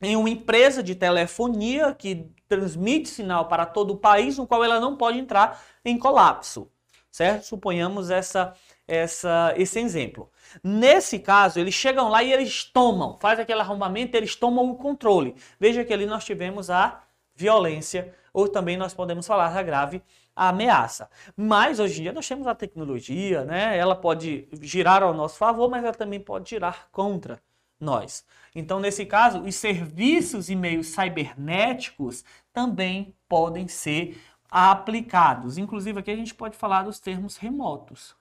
em 0.00 0.17
uma 0.17 0.31
empresa 0.31 0.83
de 0.83 0.95
telefonia 0.95 1.95
que 1.95 2.31
transmite 2.49 3.09
sinal 3.09 3.47
para 3.47 3.67
todo 3.67 3.93
o 3.93 3.97
país, 3.97 4.38
no 4.38 4.47
qual 4.47 4.64
ela 4.64 4.81
não 4.81 4.97
pode 4.97 5.19
entrar 5.19 5.62
em 5.85 5.99
colapso, 5.99 6.71
certo? 7.11 7.45
Suponhamos 7.45 8.11
essa, 8.11 8.55
essa, 8.87 9.52
esse 9.57 9.78
exemplo. 9.81 10.31
Nesse 10.62 11.19
caso, 11.19 11.59
eles 11.59 11.75
chegam 11.75 12.09
lá 12.09 12.23
e 12.23 12.33
eles 12.33 12.64
tomam, 12.64 13.19
faz 13.19 13.38
aquele 13.38 13.61
arrombamento, 13.61 14.17
eles 14.17 14.35
tomam 14.37 14.71
o 14.71 14.76
controle. 14.76 15.35
Veja 15.59 15.85
que 15.85 15.93
ali 15.93 16.07
nós 16.07 16.25
tivemos 16.25 16.71
a 16.71 17.02
violência, 17.35 18.14
ou 18.33 18.49
também 18.49 18.76
nós 18.76 18.95
podemos 18.95 19.26
falar 19.26 19.52
da 19.52 19.62
grave 19.62 20.02
ameaça. 20.35 21.11
Mas 21.37 21.81
hoje 21.81 22.00
em 22.00 22.02
dia 22.05 22.12
nós 22.12 22.26
temos 22.26 22.47
a 22.47 22.55
tecnologia, 22.55 23.45
né? 23.45 23.76
Ela 23.76 23.97
pode 23.97 24.49
girar 24.62 25.02
ao 25.02 25.12
nosso 25.12 25.37
favor, 25.37 25.69
mas 25.69 25.83
ela 25.85 25.93
também 25.93 26.21
pode 26.21 26.50
girar 26.50 26.88
contra 26.93 27.40
nós. 27.81 28.25
Então, 28.55 28.81
nesse 28.81 29.07
caso, 29.07 29.41
os 29.43 29.55
serviços 29.55 30.49
e 30.49 30.57
meios 30.57 30.89
cibernéticos 30.89 32.25
também 32.53 33.15
podem 33.29 33.69
ser 33.69 34.21
aplicados. 34.51 35.59
Inclusive, 35.59 35.99
aqui 36.01 36.11
a 36.11 36.17
gente 36.17 36.35
pode 36.35 36.57
falar 36.57 36.83
dos 36.83 36.99
termos 36.99 37.37
remotos. 37.37 38.17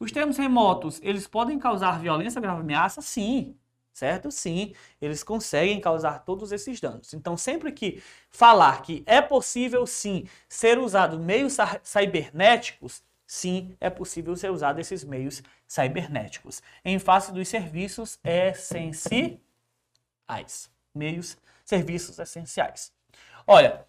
Os 0.00 0.12
termos 0.12 0.36
remotos, 0.36 1.00
eles 1.02 1.26
podem 1.26 1.58
causar 1.58 1.98
violência, 2.00 2.40
grave 2.40 2.60
ameaça? 2.60 3.02
Sim. 3.02 3.56
Certo? 3.92 4.30
Sim, 4.30 4.74
eles 5.00 5.24
conseguem 5.24 5.80
causar 5.80 6.20
todos 6.24 6.52
esses 6.52 6.80
danos. 6.80 7.12
Então, 7.14 7.36
sempre 7.36 7.72
que 7.72 8.00
falar 8.30 8.80
que 8.82 9.02
é 9.04 9.20
possível 9.20 9.84
sim 9.88 10.24
ser 10.48 10.78
usado 10.78 11.18
meios 11.18 11.56
cibernéticos, 11.82 13.02
sim, 13.28 13.76
é 13.78 13.90
possível 13.90 14.34
ser 14.34 14.50
usado 14.50 14.80
esses 14.80 15.04
meios 15.04 15.42
cibernéticos 15.66 16.62
em 16.82 16.98
face 16.98 17.30
dos 17.30 17.46
serviços 17.46 18.18
essenciais. 18.24 19.38
Meios, 20.94 21.36
serviços 21.62 22.18
essenciais. 22.18 22.90
Olha, 23.46 23.86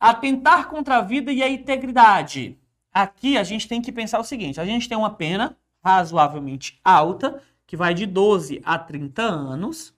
atentar 0.00 0.68
contra 0.70 0.96
a 0.96 1.02
vida 1.02 1.30
e 1.30 1.42
a 1.42 1.48
integridade. 1.48 2.58
Aqui 2.90 3.36
a 3.36 3.44
gente 3.44 3.68
tem 3.68 3.82
que 3.82 3.92
pensar 3.92 4.18
o 4.18 4.24
seguinte: 4.24 4.58
a 4.58 4.64
gente 4.64 4.88
tem 4.88 4.96
uma 4.96 5.14
pena 5.14 5.54
razoavelmente 5.84 6.80
alta, 6.82 7.42
que 7.66 7.76
vai 7.76 7.92
de 7.92 8.06
12 8.06 8.62
a 8.64 8.78
30 8.78 9.22
anos, 9.22 9.94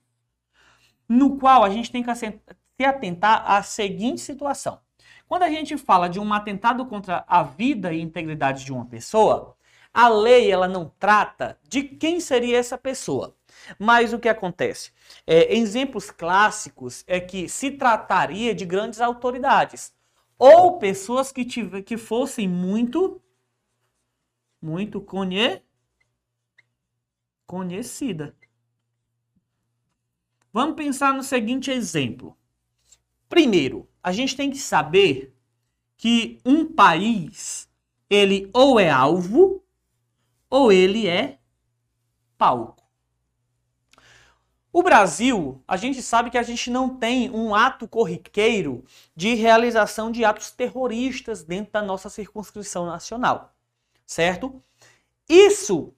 no 1.07 1.37
qual 1.37 1.63
a 1.63 1.69
gente 1.69 1.89
tem 1.89 2.03
que 2.03 2.13
se 2.13 2.41
atentar 2.83 3.49
à 3.49 3.63
seguinte 3.63 4.19
situação. 4.19 4.84
Quando 5.27 5.43
a 5.43 5.49
gente 5.49 5.77
fala 5.77 6.07
de 6.07 6.19
um 6.19 6.33
atentado 6.33 6.85
contra 6.85 7.25
a 7.27 7.41
vida 7.41 7.91
e 7.93 8.01
integridade 8.01 8.63
de 8.63 8.71
uma 8.71 8.85
pessoa, 8.85 9.55
a 9.93 10.07
lei 10.07 10.51
ela 10.51 10.67
não 10.67 10.91
trata 10.99 11.57
de 11.67 11.83
quem 11.83 12.19
seria 12.19 12.57
essa 12.57 12.77
pessoa. 12.77 13.35
Mas 13.79 14.13
o 14.13 14.19
que 14.19 14.29
acontece? 14.29 14.91
É, 15.25 15.55
exemplos 15.55 16.11
clássicos 16.11 17.03
é 17.07 17.19
que 17.19 17.47
se 17.49 17.71
trataria 17.71 18.53
de 18.53 18.65
grandes 18.65 19.01
autoridades 19.01 19.93
ou 20.37 20.77
pessoas 20.77 21.31
que, 21.31 21.45
tive, 21.45 21.81
que 21.81 21.97
fossem 21.97 22.47
muito, 22.47 23.21
muito 24.61 24.99
conhe, 25.01 25.61
conhecida. 27.47 28.35
Vamos 30.51 30.75
pensar 30.75 31.13
no 31.13 31.23
seguinte 31.23 31.71
exemplo. 31.71 32.37
Primeiro, 33.27 33.89
a 34.05 34.11
gente 34.11 34.35
tem 34.35 34.51
que 34.51 34.59
saber 34.59 35.35
que 35.97 36.37
um 36.45 36.63
país 36.63 37.67
ele 38.07 38.47
ou 38.53 38.79
é 38.79 38.87
alvo 38.87 39.63
ou 40.47 40.71
ele 40.71 41.07
é 41.07 41.39
palco. 42.37 42.83
O 44.71 44.83
Brasil, 44.83 45.59
a 45.67 45.75
gente 45.75 46.03
sabe 46.03 46.29
que 46.29 46.37
a 46.37 46.43
gente 46.43 46.69
não 46.69 46.97
tem 46.97 47.31
um 47.31 47.55
ato 47.55 47.87
corriqueiro 47.87 48.85
de 49.15 49.33
realização 49.33 50.11
de 50.11 50.23
atos 50.23 50.51
terroristas 50.51 51.43
dentro 51.43 51.73
da 51.73 51.81
nossa 51.81 52.07
circunscrição 52.07 52.85
nacional, 52.85 53.55
certo? 54.05 54.61
Isso 55.27 55.95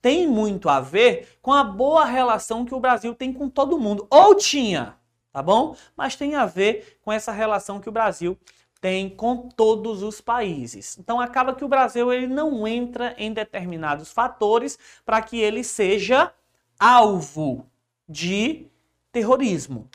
tem 0.00 0.28
muito 0.28 0.68
a 0.68 0.80
ver 0.80 1.36
com 1.42 1.52
a 1.52 1.64
boa 1.64 2.04
relação 2.04 2.64
que 2.64 2.74
o 2.74 2.78
Brasil 2.78 3.16
tem 3.16 3.32
com 3.32 3.50
todo 3.50 3.80
mundo, 3.80 4.06
ou 4.08 4.36
tinha, 4.36 4.96
tá 5.38 5.42
bom? 5.42 5.76
Mas 5.96 6.16
tem 6.16 6.34
a 6.34 6.46
ver 6.46 6.98
com 7.00 7.12
essa 7.12 7.30
relação 7.30 7.78
que 7.78 7.88
o 7.88 7.92
Brasil 7.92 8.36
tem 8.80 9.08
com 9.08 9.48
todos 9.48 10.02
os 10.02 10.20
países. 10.20 10.98
Então 10.98 11.20
acaba 11.20 11.54
que 11.54 11.64
o 11.64 11.68
Brasil 11.68 12.12
ele 12.12 12.26
não 12.26 12.66
entra 12.66 13.14
em 13.16 13.32
determinados 13.32 14.10
fatores 14.10 14.76
para 15.06 15.22
que 15.22 15.38
ele 15.38 15.62
seja 15.62 16.32
alvo 16.78 17.64
de 18.08 18.66
terrorismo. 19.12 19.88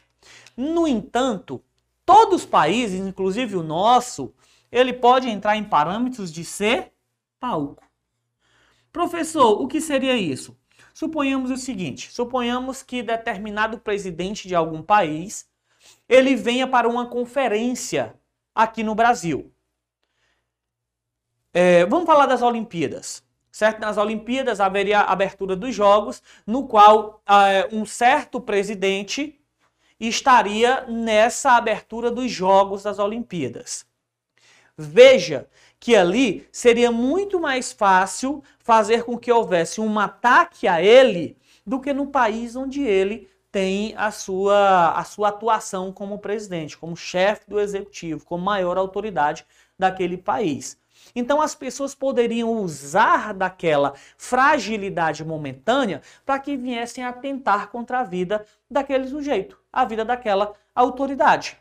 No 0.55 0.88
entanto, 0.88 1.62
todos 2.05 2.43
os 2.43 2.45
países, 2.45 3.01
inclusive 3.01 3.57
o 3.57 3.63
nosso, 3.63 4.33
ele 4.71 4.93
pode 4.93 5.27
entrar 5.27 5.57
em 5.57 5.63
parâmetros 5.65 6.31
de 6.31 6.45
ser 6.45 6.93
palco. 7.38 7.83
Professor, 8.93 9.62
o 9.62 9.67
que 9.67 9.81
seria 9.81 10.15
isso? 10.15 10.55
Suponhamos 10.93 11.51
o 11.51 11.57
seguinte: 11.57 12.12
suponhamos 12.12 12.83
que 12.83 13.01
determinado 13.01 13.79
presidente 13.79 14.47
de 14.47 14.55
algum 14.55 14.81
país 14.81 15.50
ele 16.07 16.35
venha 16.35 16.67
para 16.67 16.88
uma 16.88 17.07
conferência 17.07 18.15
aqui 18.55 18.83
no 18.83 18.95
Brasil. 18.95 19.51
É, 21.51 21.85
vamos 21.85 22.05
falar 22.05 22.25
das 22.25 22.41
Olimpíadas 22.41 23.23
certo? 23.53 23.79
Nas 23.79 23.97
Olimpíadas 23.97 24.59
haveria 24.59 25.01
a 25.01 25.12
abertura 25.13 25.55
dos 25.55 25.73
Jogos, 25.73 26.23
no 26.45 26.67
qual 26.67 27.21
uh, 27.29 27.75
um 27.75 27.85
certo 27.85 28.41
presidente 28.41 29.39
estaria 30.00 30.85
nessa 30.88 31.51
abertura 31.51 32.09
dos 32.09 32.31
Jogos 32.31 32.81
das 32.81 32.97
Olimpíadas. 32.97 33.85
Veja 34.75 35.47
que 35.84 35.98
ali 35.98 36.48
seria 36.50 36.90
muito 36.90 37.42
mais 37.42 37.74
fácil 37.74 38.42
fazer 38.60 39.04
com 39.04 39.18
que 39.18 39.30
houvesse 39.30 39.82
um 39.82 40.00
ataque 40.00 40.66
a 40.66 40.82
ele 40.82 41.36
do 41.68 41.78
que 41.78 41.92
no 41.92 42.08
país 42.08 42.56
onde 42.56 42.82
ele 42.82 43.28
tem 43.52 43.94
a 43.98 44.10
sua, 44.10 44.94
a 44.94 45.04
sua 45.04 45.28
atuação 45.28 45.92
como 45.92 46.20
presidente, 46.20 46.78
como 46.78 46.96
chefe 46.96 47.50
do 47.50 47.60
executivo, 47.60 48.25
como 48.25 48.46
maior 48.46 48.78
autoridade 48.78 49.46
daquele 49.78 50.18
país. 50.18 50.78
Então 51.13 51.42
as 51.42 51.54
pessoas 51.54 51.94
poderiam 51.94 52.50
usar 52.62 53.34
daquela 53.34 53.94
fragilidade 54.18 55.22
momentânea 55.25 56.02
para 56.25 56.40
que 56.40 56.56
viessem 56.56 57.04
atentar 57.04 57.67
contra 57.67 58.00
a 58.00 58.04
vida 58.06 58.46
daquele 58.72 59.06
sujeito, 59.06 59.60
a 59.69 59.84
vida 59.84 60.06
daquela 60.06 60.54
autoridade. 60.74 61.58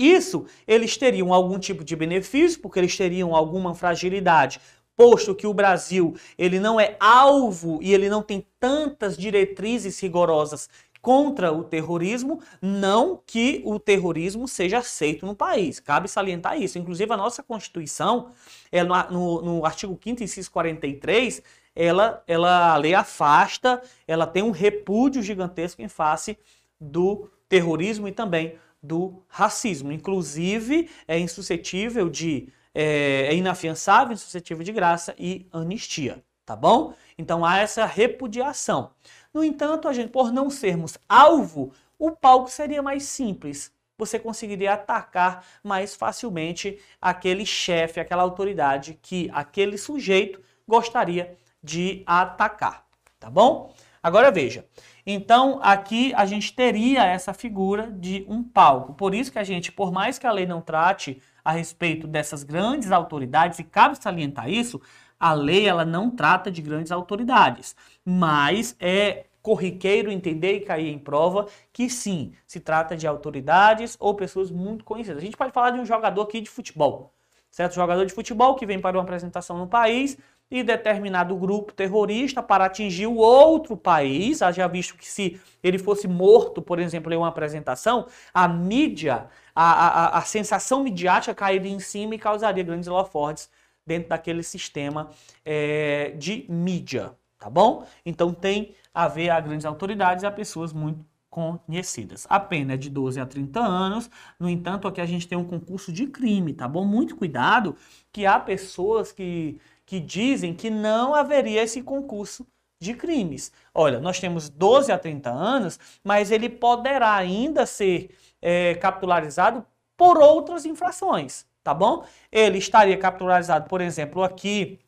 Isso 0.00 0.46
eles 0.66 0.96
teriam 0.96 1.30
algum 1.30 1.58
tipo 1.58 1.84
de 1.84 1.94
benefício, 1.94 2.58
porque 2.60 2.78
eles 2.78 2.96
teriam 2.96 3.36
alguma 3.36 3.74
fragilidade, 3.74 4.58
posto 4.96 5.34
que 5.34 5.46
o 5.46 5.52
Brasil 5.52 6.16
ele 6.38 6.58
não 6.58 6.80
é 6.80 6.96
alvo 6.98 7.78
e 7.82 7.92
ele 7.92 8.08
não 8.08 8.22
tem 8.22 8.46
tantas 8.58 9.14
diretrizes 9.14 10.00
rigorosas 10.00 10.70
contra 11.02 11.52
o 11.52 11.62
terrorismo, 11.62 12.40
não 12.62 13.20
que 13.26 13.62
o 13.64 13.78
terrorismo 13.78 14.48
seja 14.48 14.78
aceito 14.78 15.26
no 15.26 15.34
país. 15.34 15.80
Cabe 15.80 16.08
salientar 16.08 16.60
isso. 16.60 16.78
Inclusive, 16.78 17.12
a 17.12 17.16
nossa 17.16 17.42
Constituição, 17.42 18.32
ela, 18.72 19.10
no, 19.10 19.42
no 19.42 19.66
artigo 19.66 19.98
5 20.02 20.22
inciso 20.22 20.50
43, 20.50 21.42
ela, 21.74 22.22
ela, 22.26 22.72
a 22.72 22.76
lei 22.76 22.94
afasta, 22.94 23.82
ela 24.06 24.26
tem 24.26 24.42
um 24.42 24.50
repúdio 24.50 25.22
gigantesco 25.22 25.82
em 25.82 25.88
face 25.88 26.38
do 26.78 27.30
terrorismo 27.48 28.06
e 28.06 28.12
também 28.12 28.58
do 28.82 29.22
racismo. 29.28 29.92
Inclusive, 29.92 30.88
é 31.06 31.18
insuscetível 31.18 32.08
de. 32.08 32.52
É, 32.72 33.26
é 33.28 33.34
inafiançável, 33.34 34.14
insuscetível 34.14 34.62
de 34.62 34.72
graça 34.72 35.14
e 35.18 35.46
anistia. 35.52 36.22
Tá 36.46 36.56
bom? 36.56 36.94
Então 37.16 37.44
há 37.44 37.58
essa 37.58 37.84
repudiação. 37.84 38.92
No 39.32 39.44
entanto, 39.44 39.86
a 39.86 39.92
gente, 39.92 40.10
por 40.10 40.32
não 40.32 40.50
sermos 40.50 40.98
alvo, 41.08 41.72
o 41.98 42.10
palco 42.10 42.50
seria 42.50 42.82
mais 42.82 43.04
simples. 43.04 43.72
Você 43.96 44.18
conseguiria 44.18 44.72
atacar 44.72 45.44
mais 45.62 45.94
facilmente 45.94 46.80
aquele 47.00 47.44
chefe, 47.44 48.00
aquela 48.00 48.22
autoridade 48.22 48.98
que 49.00 49.30
aquele 49.32 49.76
sujeito 49.76 50.40
gostaria 50.66 51.36
de 51.62 52.02
atacar, 52.06 52.86
tá 53.18 53.28
bom? 53.28 53.74
Agora 54.02 54.30
veja. 54.30 54.64
Então, 55.06 55.58
aqui 55.62 56.12
a 56.14 56.24
gente 56.24 56.54
teria 56.54 57.04
essa 57.04 57.34
figura 57.34 57.90
de 57.90 58.24
um 58.28 58.42
palco. 58.42 58.94
Por 58.94 59.14
isso 59.14 59.30
que 59.30 59.38
a 59.38 59.44
gente, 59.44 59.70
por 59.70 59.92
mais 59.92 60.18
que 60.18 60.26
a 60.26 60.32
lei 60.32 60.46
não 60.46 60.60
trate 60.62 61.20
a 61.44 61.52
respeito 61.52 62.06
dessas 62.06 62.42
grandes 62.42 62.92
autoridades, 62.92 63.58
e 63.58 63.64
cabe 63.64 64.00
salientar 64.02 64.48
isso, 64.48 64.80
a 65.18 65.34
lei 65.34 65.68
ela 65.68 65.84
não 65.84 66.10
trata 66.10 66.50
de 66.50 66.62
grandes 66.62 66.90
autoridades, 66.90 67.76
mas 68.04 68.74
é 68.80 69.26
corriqueiro 69.42 70.10
entender 70.10 70.54
e 70.54 70.60
cair 70.60 70.88
em 70.88 70.98
prova 70.98 71.46
que 71.72 71.88
sim, 71.90 72.32
se 72.46 72.60
trata 72.60 72.96
de 72.96 73.06
autoridades 73.06 73.96
ou 74.00 74.14
pessoas 74.14 74.50
muito 74.50 74.84
conhecidas. 74.84 75.22
A 75.22 75.24
gente 75.24 75.36
pode 75.36 75.52
falar 75.52 75.70
de 75.70 75.80
um 75.80 75.84
jogador 75.84 76.22
aqui 76.22 76.40
de 76.40 76.48
futebol, 76.50 77.12
certo? 77.50 77.74
Jogador 77.74 78.04
de 78.06 78.12
futebol 78.12 78.54
que 78.54 78.66
vem 78.66 78.80
para 78.80 78.96
uma 78.96 79.02
apresentação 79.02 79.58
no 79.58 79.66
país 79.66 80.16
e 80.50 80.62
determinado 80.62 81.36
grupo 81.36 81.72
terrorista 81.72 82.42
para 82.42 82.64
atingir 82.64 83.06
o 83.06 83.16
outro 83.16 83.76
país, 83.76 84.38
já 84.38 84.66
visto 84.66 84.96
que 84.96 85.06
se 85.06 85.40
ele 85.62 85.78
fosse 85.78 86.08
morto, 86.08 86.60
por 86.60 86.78
exemplo, 86.78 87.12
em 87.12 87.16
uma 87.16 87.28
apresentação, 87.28 88.06
a 88.34 88.48
mídia, 88.48 89.26
a, 89.54 90.16
a, 90.16 90.18
a 90.18 90.22
sensação 90.22 90.82
midiática 90.82 91.34
cairia 91.34 91.70
em 91.70 91.78
cima 91.78 92.14
e 92.14 92.18
causaria 92.18 92.64
grandes 92.64 92.88
holofortes 92.88 93.48
dentro 93.86 94.08
daquele 94.08 94.42
sistema 94.42 95.10
é, 95.44 96.14
de 96.18 96.46
mídia, 96.48 97.12
tá 97.38 97.48
bom? 97.48 97.86
Então 98.04 98.34
tem 98.34 98.74
a 98.92 99.06
ver 99.06 99.30
a 99.30 99.40
grandes 99.40 99.64
autoridades 99.64 100.24
e 100.24 100.26
a 100.26 100.30
pessoas 100.30 100.72
muito 100.72 101.04
conhecidas. 101.30 102.26
A 102.28 102.40
pena 102.40 102.74
é 102.74 102.76
de 102.76 102.90
12 102.90 103.20
a 103.20 103.24
30 103.24 103.60
anos, 103.60 104.10
no 104.38 104.48
entanto, 104.48 104.88
aqui 104.88 105.00
a 105.00 105.06
gente 105.06 105.28
tem 105.28 105.38
um 105.38 105.44
concurso 105.44 105.92
de 105.92 106.08
crime, 106.08 106.52
tá 106.52 106.66
bom? 106.66 106.84
Muito 106.84 107.14
cuidado 107.14 107.76
que 108.12 108.26
há 108.26 108.38
pessoas 108.38 109.12
que, 109.12 109.60
que 109.90 109.98
dizem 109.98 110.54
que 110.54 110.70
não 110.70 111.14
haveria 111.14 111.62
esse 111.62 111.82
concurso 111.82 112.46
de 112.80 112.94
crimes. 112.94 113.52
Olha, 113.74 113.98
nós 114.00 114.20
temos 114.20 114.48
12 114.48 114.92
a 114.92 114.98
30 114.98 115.28
anos, 115.30 115.78
mas 116.04 116.30
ele 116.30 116.48
poderá 116.48 117.14
ainda 117.14 117.66
ser 117.66 118.16
é, 118.40 118.74
capitularizado 118.76 119.66
por 119.96 120.16
outras 120.18 120.64
infrações 120.64 121.44
tá 121.62 121.74
bom? 121.74 122.04
Ele 122.32 122.58
estaria 122.58 122.96
capturado, 122.96 123.68
por 123.68 123.80
exemplo, 123.80 124.22
aqui 124.22 124.80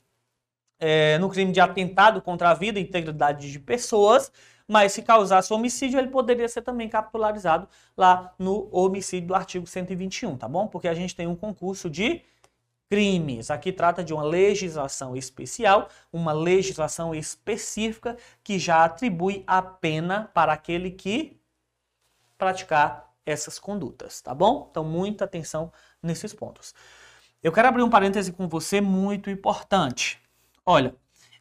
é, 0.80 1.18
no 1.18 1.28
crime 1.28 1.52
de 1.52 1.60
atentado 1.60 2.20
contra 2.22 2.50
a 2.50 2.54
vida 2.54 2.78
e 2.78 2.82
integridade 2.82 3.50
de 3.52 3.60
pessoas, 3.60 4.32
mas 4.66 4.92
se 4.92 5.02
causasse 5.02 5.52
homicídio, 5.52 5.98
ele 5.98 6.08
poderia 6.08 6.48
ser 6.48 6.62
também 6.62 6.88
capitularizado 6.88 7.68
lá 7.96 8.34
no 8.38 8.68
homicídio 8.72 9.28
do 9.28 9.34
artigo 9.34 9.66
121, 9.66 10.36
tá 10.36 10.48
bom? 10.48 10.66
Porque 10.66 10.88
a 10.88 10.94
gente 10.94 11.14
tem 11.14 11.26
um 11.26 11.36
concurso 11.36 11.90
de 11.90 12.22
crimes. 12.92 13.50
Aqui 13.50 13.72
trata 13.72 14.04
de 14.04 14.12
uma 14.12 14.22
legislação 14.22 15.16
especial, 15.16 15.88
uma 16.12 16.30
legislação 16.30 17.14
específica 17.14 18.18
que 18.44 18.58
já 18.58 18.84
atribui 18.84 19.42
a 19.46 19.62
pena 19.62 20.30
para 20.34 20.52
aquele 20.52 20.90
que 20.90 21.40
praticar 22.36 23.10
essas 23.24 23.58
condutas, 23.58 24.20
tá 24.20 24.34
bom? 24.34 24.68
Então, 24.70 24.84
muita 24.84 25.24
atenção 25.24 25.72
nesses 26.02 26.34
pontos. 26.34 26.74
Eu 27.42 27.50
quero 27.50 27.68
abrir 27.68 27.82
um 27.82 27.88
parêntese 27.88 28.30
com 28.30 28.46
você 28.46 28.78
muito 28.78 29.30
importante. 29.30 30.20
Olha, 30.66 30.94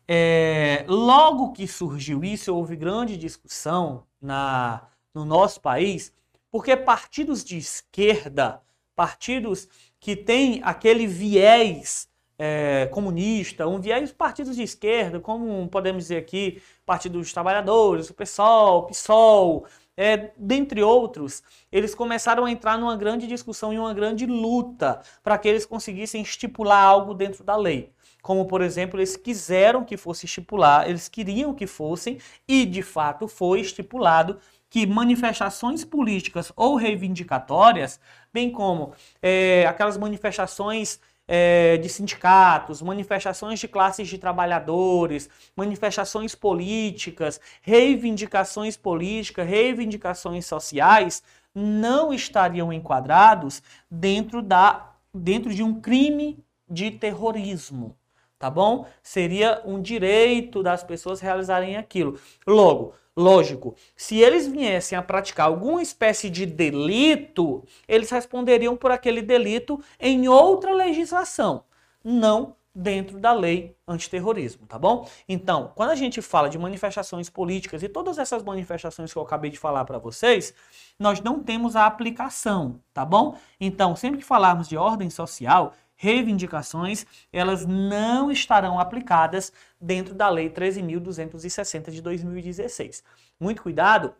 é, 0.08 0.86
logo 0.88 1.52
que 1.52 1.68
surgiu 1.68 2.24
isso, 2.24 2.56
houve 2.56 2.78
grande 2.78 3.18
discussão 3.18 4.06
na, 4.22 4.88
no 5.14 5.26
nosso 5.26 5.60
país, 5.60 6.14
porque 6.50 6.78
partidos 6.78 7.44
de 7.44 7.58
esquerda, 7.58 8.62
partidos 8.96 9.68
que 10.02 10.16
têm 10.16 10.60
aquele 10.64 11.06
viés 11.06 12.10
é, 12.38 12.88
comunista, 12.88 13.68
um 13.68 13.80
viés 13.80 14.12
partidos 14.12 14.56
de 14.56 14.64
esquerda, 14.64 15.20
como 15.20 15.68
podemos 15.70 16.04
dizer 16.06 16.18
aqui, 16.18 16.60
Partido 16.84 17.20
dos 17.20 17.32
Trabalhadores, 17.32 18.10
o 18.10 18.14
PSOL, 18.16 18.88
PSOL, 18.88 19.68
é, 19.96 20.32
dentre 20.36 20.82
outros, 20.82 21.44
eles 21.72 21.94
começaram 21.94 22.46
a 22.46 22.52
entrar 22.52 22.80
numa 22.80 22.98
grande 22.98 23.28
discussão 23.28 23.72
e 23.72 23.78
uma 23.78 23.94
grande 23.94 24.26
luta 24.26 25.04
para 25.22 25.38
que 25.38 25.48
eles 25.48 25.68
conseguissem 25.68 26.24
estipular 26.24 26.84
algo 26.84 27.14
dentro 27.14 27.44
da 27.44 27.56
lei. 27.56 27.94
Como, 28.24 28.46
por 28.46 28.62
exemplo, 28.62 29.00
eles 29.00 29.16
quiseram 29.16 29.86
que 29.86 29.98
fosse 29.98 30.26
estipular, 30.26 30.90
eles 30.90 31.08
queriam 31.08 31.54
que 31.54 31.68
fossem, 31.68 32.18
e 32.48 32.66
de 32.66 32.82
fato 32.82 33.28
foi 33.28 33.62
estipulado 33.62 34.40
que 34.72 34.88
manifestações 34.88 35.84
políticas 35.84 36.50
ou 36.56 36.78
reivindicatórias, 36.78 38.00
bem 38.34 38.50
como 38.50 38.94
é, 39.22 39.66
aquelas 39.68 39.98
manifestações 39.98 40.98
é, 41.28 41.76
de 41.76 41.90
sindicatos, 41.90 42.82
manifestações 42.82 43.60
de 43.60 43.68
classes 43.68 44.08
de 44.08 44.18
trabalhadores, 44.18 45.30
manifestações 45.58 46.34
políticas, 46.34 47.42
reivindicações 47.62 48.78
políticas, 48.78 49.46
reivindicações 49.46 50.46
sociais, 50.46 51.22
não 51.54 52.14
estariam 52.14 52.72
enquadrados 52.72 53.62
dentro, 53.90 54.42
da, 54.42 54.94
dentro 55.14 55.54
de 55.54 55.62
um 55.62 55.82
crime 55.82 56.42
de 56.68 56.92
terrorismo 56.92 57.94
tá 58.40 58.50
bom? 58.50 58.88
Seria 59.04 59.62
um 59.64 59.80
direito 59.80 60.64
das 60.64 60.84
pessoas 60.84 61.22
realizarem 61.22 61.78
aquilo. 61.78 62.20
Logo, 62.48 62.96
lógico, 63.16 63.76
se 63.96 64.18
eles 64.20 64.48
viessem 64.48 64.98
a 64.98 65.02
praticar 65.02 65.48
alguma 65.48 65.82
espécie 65.82 66.30
de 66.30 66.46
delito, 66.46 67.64
eles 67.88 68.10
responderiam 68.10 68.76
por 68.76 68.92
aquele 68.92 69.22
delito 69.22 69.82
em 70.00 70.28
outra 70.28 70.74
legislação, 70.74 71.64
não 72.04 72.56
dentro 72.74 73.20
da 73.20 73.34
lei 73.34 73.76
antiterrorismo, 73.86 74.66
tá 74.66 74.80
bom? 74.80 75.08
Então, 75.28 75.72
quando 75.76 75.90
a 75.90 75.96
gente 75.96 76.22
fala 76.22 76.50
de 76.50 76.58
manifestações 76.58 77.30
políticas 77.30 77.84
e 77.84 77.90
todas 77.90 78.18
essas 78.18 78.44
manifestações 78.44 79.12
que 79.12 79.20
eu 79.20 79.24
acabei 79.24 79.52
de 79.52 79.60
falar 79.60 79.84
para 79.84 79.98
vocês, 79.98 80.54
nós 80.98 81.20
não 81.22 81.44
temos 81.44 81.76
a 81.76 81.86
aplicação, 81.86 82.80
tá 82.94 83.04
bom? 83.04 83.38
Então, 83.60 83.96
sempre 83.96 84.20
que 84.20 84.26
falarmos 84.26 84.70
de 84.70 84.78
ordem 84.78 85.10
social, 85.10 85.74
reivindicações, 86.02 87.06
elas 87.32 87.64
não 87.64 88.32
estarão 88.32 88.80
aplicadas 88.80 89.54
dentro 89.80 90.16
da 90.16 90.28
Lei 90.30 90.50
13.260 90.50 91.92
de 91.92 92.02
2016. 92.02 93.04
Muito 93.40 93.62
cuidado, 93.62 94.12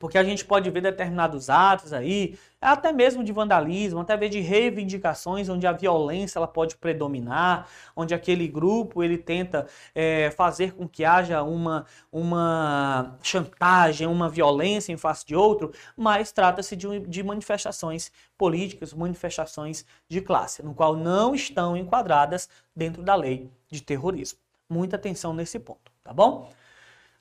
porque 0.00 0.16
a 0.16 0.24
gente 0.24 0.46
pode 0.46 0.68
ver 0.70 0.80
determinados 0.80 1.50
atos 1.50 1.92
aí, 1.92 2.38
até 2.58 2.90
mesmo 2.90 3.22
de 3.22 3.32
vandalismo, 3.32 4.00
até 4.00 4.16
mesmo 4.16 4.32
de 4.32 4.40
reivindicações, 4.40 5.50
onde 5.50 5.66
a 5.66 5.72
violência 5.72 6.38
ela 6.38 6.48
pode 6.48 6.74
predominar, 6.78 7.68
onde 7.94 8.14
aquele 8.14 8.48
grupo 8.48 9.02
ele 9.04 9.18
tenta 9.18 9.66
é, 9.94 10.30
fazer 10.30 10.72
com 10.72 10.88
que 10.88 11.04
haja 11.04 11.42
uma, 11.42 11.84
uma 12.10 13.18
chantagem, 13.22 14.06
uma 14.06 14.26
violência 14.26 14.90
em 14.90 14.96
face 14.96 15.26
de 15.26 15.36
outro, 15.36 15.70
mas 15.94 16.32
trata-se 16.32 16.74
de, 16.74 17.00
de 17.00 17.22
manifestações 17.22 18.10
políticas, 18.38 18.94
manifestações 18.94 19.84
de 20.08 20.22
classe, 20.22 20.62
no 20.62 20.72
qual 20.72 20.96
não 20.96 21.34
estão 21.34 21.76
enquadradas 21.76 22.48
dentro 22.74 23.02
da 23.02 23.14
lei 23.14 23.50
de 23.70 23.82
terrorismo. 23.82 24.38
Muita 24.66 24.96
atenção 24.96 25.34
nesse 25.34 25.58
ponto, 25.58 25.92
tá 26.02 26.10
bom? 26.10 26.50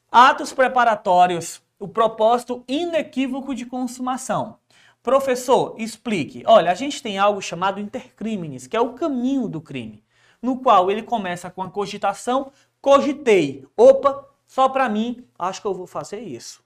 Atos 0.09 0.53
preparatórios 0.53 1.61
o 1.79 1.87
propósito 1.87 2.63
inequívoco 2.67 3.55
de 3.55 3.65
consumação. 3.65 4.59
Professor, 5.01 5.75
explique. 5.77 6.43
Olha, 6.45 6.71
a 6.71 6.75
gente 6.75 7.01
tem 7.01 7.17
algo 7.17 7.41
chamado 7.41 7.79
intercrimes, 7.79 8.67
que 8.67 8.75
é 8.75 8.81
o 8.81 8.93
caminho 8.93 9.47
do 9.47 9.61
crime, 9.61 10.03
no 10.41 10.59
qual 10.59 10.91
ele 10.91 11.01
começa 11.01 11.49
com 11.49 11.63
a 11.63 11.71
cogitação, 11.71 12.51
cogitei. 12.81 13.65
Opa, 13.77 14.27
só 14.45 14.67
para 14.67 14.89
mim, 14.89 15.25
acho 15.37 15.61
que 15.61 15.67
eu 15.67 15.73
vou 15.73 15.87
fazer 15.87 16.19
isso. 16.19 16.61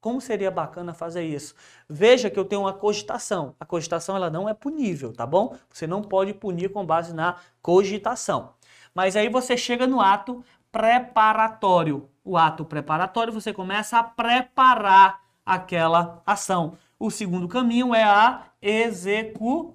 Como 0.00 0.20
seria 0.20 0.50
bacana 0.50 0.92
fazer 0.92 1.24
isso? 1.24 1.54
Veja 1.88 2.28
que 2.28 2.38
eu 2.38 2.44
tenho 2.44 2.60
uma 2.60 2.74
cogitação. 2.74 3.56
A 3.58 3.64
cogitação 3.64 4.14
ela 4.14 4.28
não 4.28 4.48
é 4.48 4.52
punível, 4.52 5.12
tá 5.12 5.26
bom? 5.26 5.56
Você 5.70 5.86
não 5.86 6.02
pode 6.02 6.34
punir 6.34 6.70
com 6.70 6.84
base 6.84 7.14
na 7.14 7.36
cogitação. 7.62 8.52
Mas 8.94 9.16
aí 9.16 9.30
você 9.30 9.56
chega 9.56 9.86
no 9.86 10.00
ato 10.00 10.44
preparatório. 10.70 12.08
O 12.24 12.38
ato 12.38 12.64
preparatório, 12.64 13.32
você 13.32 13.52
começa 13.52 13.98
a 13.98 14.02
preparar 14.02 15.20
aquela 15.44 16.22
ação. 16.24 16.78
O 16.98 17.10
segundo 17.10 17.46
caminho 17.46 17.94
é 17.94 18.02
a 18.02 18.44
execução. 18.62 19.74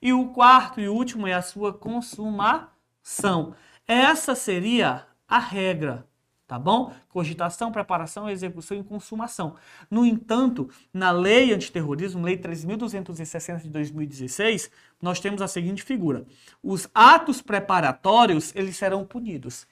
E 0.00 0.14
o 0.14 0.28
quarto 0.28 0.80
e 0.80 0.88
último 0.88 1.26
é 1.26 1.34
a 1.34 1.42
sua 1.42 1.74
consumação. 1.74 3.54
Essa 3.86 4.34
seria 4.34 5.06
a 5.28 5.38
regra, 5.38 6.06
tá 6.46 6.58
bom? 6.58 6.90
Cogitação, 7.08 7.70
preparação, 7.70 8.30
execução 8.30 8.78
e 8.78 8.82
consumação. 8.82 9.56
No 9.90 10.06
entanto, 10.06 10.70
na 10.92 11.10
lei 11.10 11.52
antiterrorismo, 11.52 12.24
lei 12.24 12.38
3260 12.38 13.58
de 13.58 13.68
2016, 13.68 14.70
nós 15.02 15.20
temos 15.20 15.42
a 15.42 15.48
seguinte 15.48 15.82
figura: 15.82 16.24
os 16.62 16.88
atos 16.94 17.42
preparatórios, 17.42 18.54
eles 18.56 18.76
serão 18.76 19.04
punidos. 19.04 19.66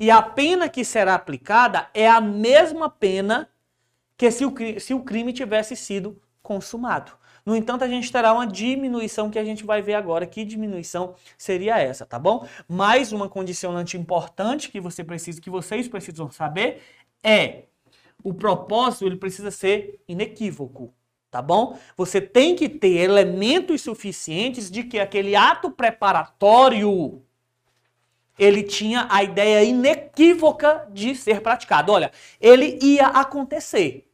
E 0.00 0.10
a 0.10 0.22
pena 0.22 0.66
que 0.66 0.82
será 0.82 1.14
aplicada 1.14 1.90
é 1.92 2.08
a 2.08 2.22
mesma 2.22 2.88
pena 2.88 3.50
que 4.16 4.30
se 4.30 4.46
o, 4.46 4.54
se 4.80 4.94
o 4.94 5.04
crime 5.04 5.30
tivesse 5.30 5.76
sido 5.76 6.18
consumado. 6.42 7.12
No 7.44 7.54
entanto, 7.54 7.84
a 7.84 7.88
gente 7.88 8.10
terá 8.10 8.32
uma 8.32 8.46
diminuição 8.46 9.30
que 9.30 9.38
a 9.38 9.44
gente 9.44 9.62
vai 9.62 9.82
ver 9.82 9.92
agora. 9.92 10.26
Que 10.26 10.42
diminuição 10.42 11.14
seria 11.36 11.78
essa, 11.78 12.06
tá 12.06 12.18
bom? 12.18 12.48
Mais 12.66 13.12
uma 13.12 13.28
condicionante 13.28 13.98
importante 13.98 14.70
que 14.70 14.80
você 14.80 15.04
precisa, 15.04 15.38
que 15.38 15.50
vocês 15.50 15.86
precisam 15.86 16.30
saber 16.30 16.80
é 17.22 17.64
o 18.24 18.32
propósito, 18.32 19.04
ele 19.04 19.16
precisa 19.16 19.50
ser 19.50 20.00
inequívoco, 20.08 20.94
tá 21.30 21.42
bom? 21.42 21.78
Você 21.94 22.22
tem 22.22 22.56
que 22.56 22.70
ter 22.70 22.96
elementos 22.96 23.82
suficientes 23.82 24.70
de 24.70 24.82
que 24.82 24.98
aquele 24.98 25.36
ato 25.36 25.70
preparatório 25.70 27.22
ele 28.40 28.62
tinha 28.62 29.06
a 29.10 29.22
ideia 29.22 29.62
inequívoca 29.62 30.88
de 30.90 31.14
ser 31.14 31.42
praticado. 31.42 31.92
Olha, 31.92 32.10
ele 32.40 32.78
ia 32.80 33.08
acontecer. 33.08 34.10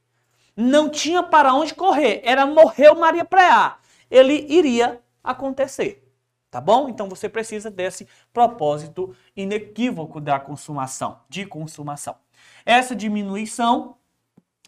Não 0.57 0.91
tinha 0.91 1.23
para 1.23 1.55
onde 1.55 1.73
correr. 1.73 2.23
Era 2.25 2.45
morreu 2.45 2.97
Maria 2.97 3.25
Preá. 3.25 3.79
Ele 4.11 4.45
iria 4.49 5.01
acontecer. 5.23 6.03
Tá 6.51 6.61
bom? 6.61 6.89
Então 6.89 7.09
você 7.09 7.29
precisa 7.29 7.71
desse 7.71 8.09
propósito 8.33 9.15
inequívoco 9.37 10.21
da 10.21 10.41
consumação, 10.41 11.21
de 11.29 11.47
consumação. 11.47 12.17
Essa 12.65 12.97
diminuição, 12.97 13.97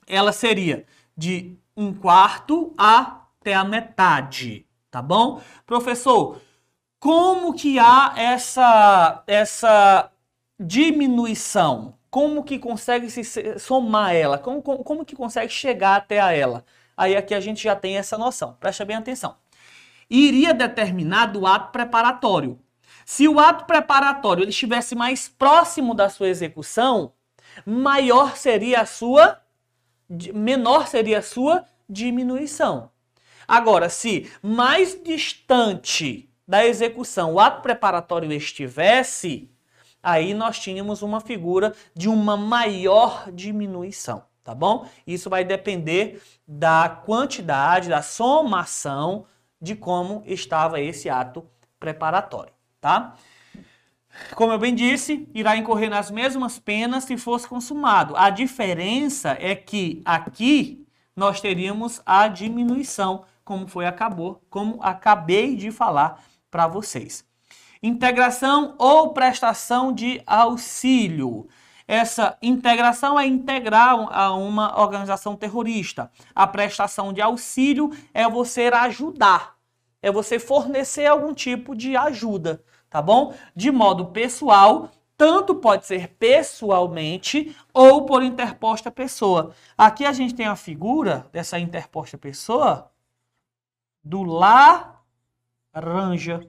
ela 0.06 0.30
seria 0.30 0.86
de 1.16 1.58
um 1.76 1.92
quarto 1.92 2.72
até 2.76 3.54
a 3.54 3.64
metade, 3.64 4.66
tá 4.88 5.02
bom? 5.02 5.40
Professor, 5.66 6.40
como 7.00 7.54
que 7.54 7.78
há 7.78 8.14
essa, 8.16 9.22
essa 9.26 10.10
diminuição? 10.58 11.94
Como 12.10 12.42
que 12.42 12.58
consegue 12.58 13.10
se 13.10 13.58
somar 13.58 14.14
ela? 14.14 14.38
Como, 14.38 14.62
como, 14.62 14.82
como 14.82 15.04
que 15.04 15.14
consegue 15.14 15.52
chegar 15.52 15.96
até 15.96 16.20
a 16.20 16.32
ela? 16.32 16.64
Aí 16.96 17.16
aqui 17.16 17.34
a 17.34 17.40
gente 17.40 17.62
já 17.62 17.76
tem 17.76 17.96
essa 17.96 18.18
noção. 18.18 18.56
Presta 18.58 18.84
bem 18.84 18.96
atenção. 18.96 19.36
Iria 20.10 20.54
determinar 20.54 21.26
do 21.26 21.46
ato 21.46 21.70
preparatório. 21.70 22.58
Se 23.04 23.28
o 23.28 23.38
ato 23.38 23.64
preparatório 23.66 24.42
ele 24.42 24.50
estivesse 24.50 24.94
mais 24.94 25.28
próximo 25.28 25.94
da 25.94 26.08
sua 26.08 26.28
execução, 26.28 27.12
maior 27.64 28.36
seria 28.36 28.80
a 28.80 28.86
sua 28.86 29.40
menor 30.34 30.86
seria 30.86 31.18
a 31.18 31.22
sua 31.22 31.64
diminuição. 31.88 32.90
Agora, 33.46 33.88
se 33.88 34.30
mais 34.42 35.00
distante 35.02 36.27
da 36.48 36.64
execução 36.64 37.34
o 37.34 37.40
ato 37.40 37.60
preparatório 37.60 38.32
estivesse, 38.32 39.50
aí 40.02 40.32
nós 40.32 40.58
tínhamos 40.58 41.02
uma 41.02 41.20
figura 41.20 41.74
de 41.94 42.08
uma 42.08 42.38
maior 42.38 43.30
diminuição, 43.30 44.24
tá 44.42 44.54
bom? 44.54 44.88
Isso 45.06 45.28
vai 45.28 45.44
depender 45.44 46.22
da 46.46 46.88
quantidade, 46.88 47.90
da 47.90 48.00
somação 48.00 49.26
de 49.60 49.76
como 49.76 50.22
estava 50.24 50.80
esse 50.80 51.10
ato 51.10 51.46
preparatório, 51.78 52.54
tá? 52.80 53.14
Como 54.34 54.50
eu 54.52 54.58
bem 54.58 54.74
disse, 54.74 55.28
irá 55.34 55.54
incorrer 55.54 55.90
nas 55.90 56.10
mesmas 56.10 56.58
penas 56.58 57.04
se 57.04 57.16
fosse 57.18 57.46
consumado. 57.46 58.16
A 58.16 58.30
diferença 58.30 59.36
é 59.38 59.54
que 59.54 60.00
aqui 60.04 60.86
nós 61.14 61.40
teríamos 61.40 62.00
a 62.06 62.26
diminuição, 62.26 63.24
como 63.44 63.68
foi 63.68 63.86
acabou, 63.86 64.42
como 64.48 64.82
acabei 64.82 65.54
de 65.54 65.70
falar 65.70 66.24
para 66.50 66.66
vocês. 66.66 67.24
Integração 67.82 68.74
ou 68.78 69.12
prestação 69.12 69.92
de 69.92 70.20
auxílio. 70.26 71.48
Essa 71.86 72.36
integração 72.42 73.18
é 73.18 73.26
integrar 73.26 73.94
a 74.10 74.34
uma 74.34 74.78
organização 74.80 75.34
terrorista. 75.34 76.10
A 76.34 76.46
prestação 76.46 77.12
de 77.12 77.22
auxílio 77.22 77.90
é 78.12 78.28
você 78.28 78.66
ajudar, 78.66 79.56
é 80.02 80.10
você 80.10 80.38
fornecer 80.38 81.06
algum 81.06 81.32
tipo 81.32 81.74
de 81.74 81.96
ajuda, 81.96 82.62
tá 82.90 83.00
bom? 83.00 83.32
De 83.56 83.70
modo 83.70 84.06
pessoal, 84.06 84.90
tanto 85.16 85.54
pode 85.54 85.86
ser 85.86 86.08
pessoalmente 86.10 87.56
ou 87.72 88.04
por 88.04 88.22
interposta 88.22 88.90
pessoa. 88.90 89.54
Aqui 89.76 90.04
a 90.04 90.12
gente 90.12 90.34
tem 90.34 90.46
a 90.46 90.54
figura 90.54 91.26
dessa 91.32 91.58
interposta 91.58 92.18
pessoa 92.18 92.90
do 94.04 94.22
laranja. 95.74 96.40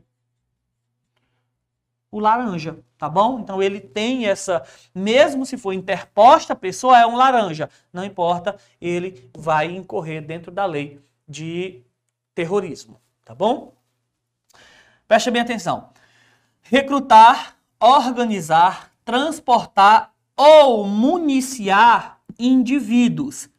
O 2.11 2.19
laranja, 2.19 2.79
tá 2.97 3.07
bom? 3.07 3.39
Então 3.39 3.61
ele 3.61 3.79
tem 3.79 4.25
essa, 4.25 4.63
mesmo 4.95 5.45
se 5.45 5.57
for 5.57 5.73
interposta 5.73 6.55
pessoa, 6.55 6.97
é 6.97 7.05
um 7.05 7.15
laranja. 7.15 7.69
Não 7.93 8.03
importa, 8.03 8.57
ele 8.81 9.29
vai 9.37 9.67
incorrer 9.67 10.25
dentro 10.25 10.51
da 10.51 10.65
lei 10.65 10.99
de 11.27 11.83
terrorismo, 12.33 12.99
tá 13.23 13.35
bom? 13.35 13.73
Preste 15.07 15.29
bem 15.29 15.41
atenção. 15.41 15.91
Recrutar 16.61 17.59
organizar, 17.79 18.91
transportar 19.05 20.13
ou 20.35 20.85
municiar 20.85 22.19
indivíduos. 22.37 23.49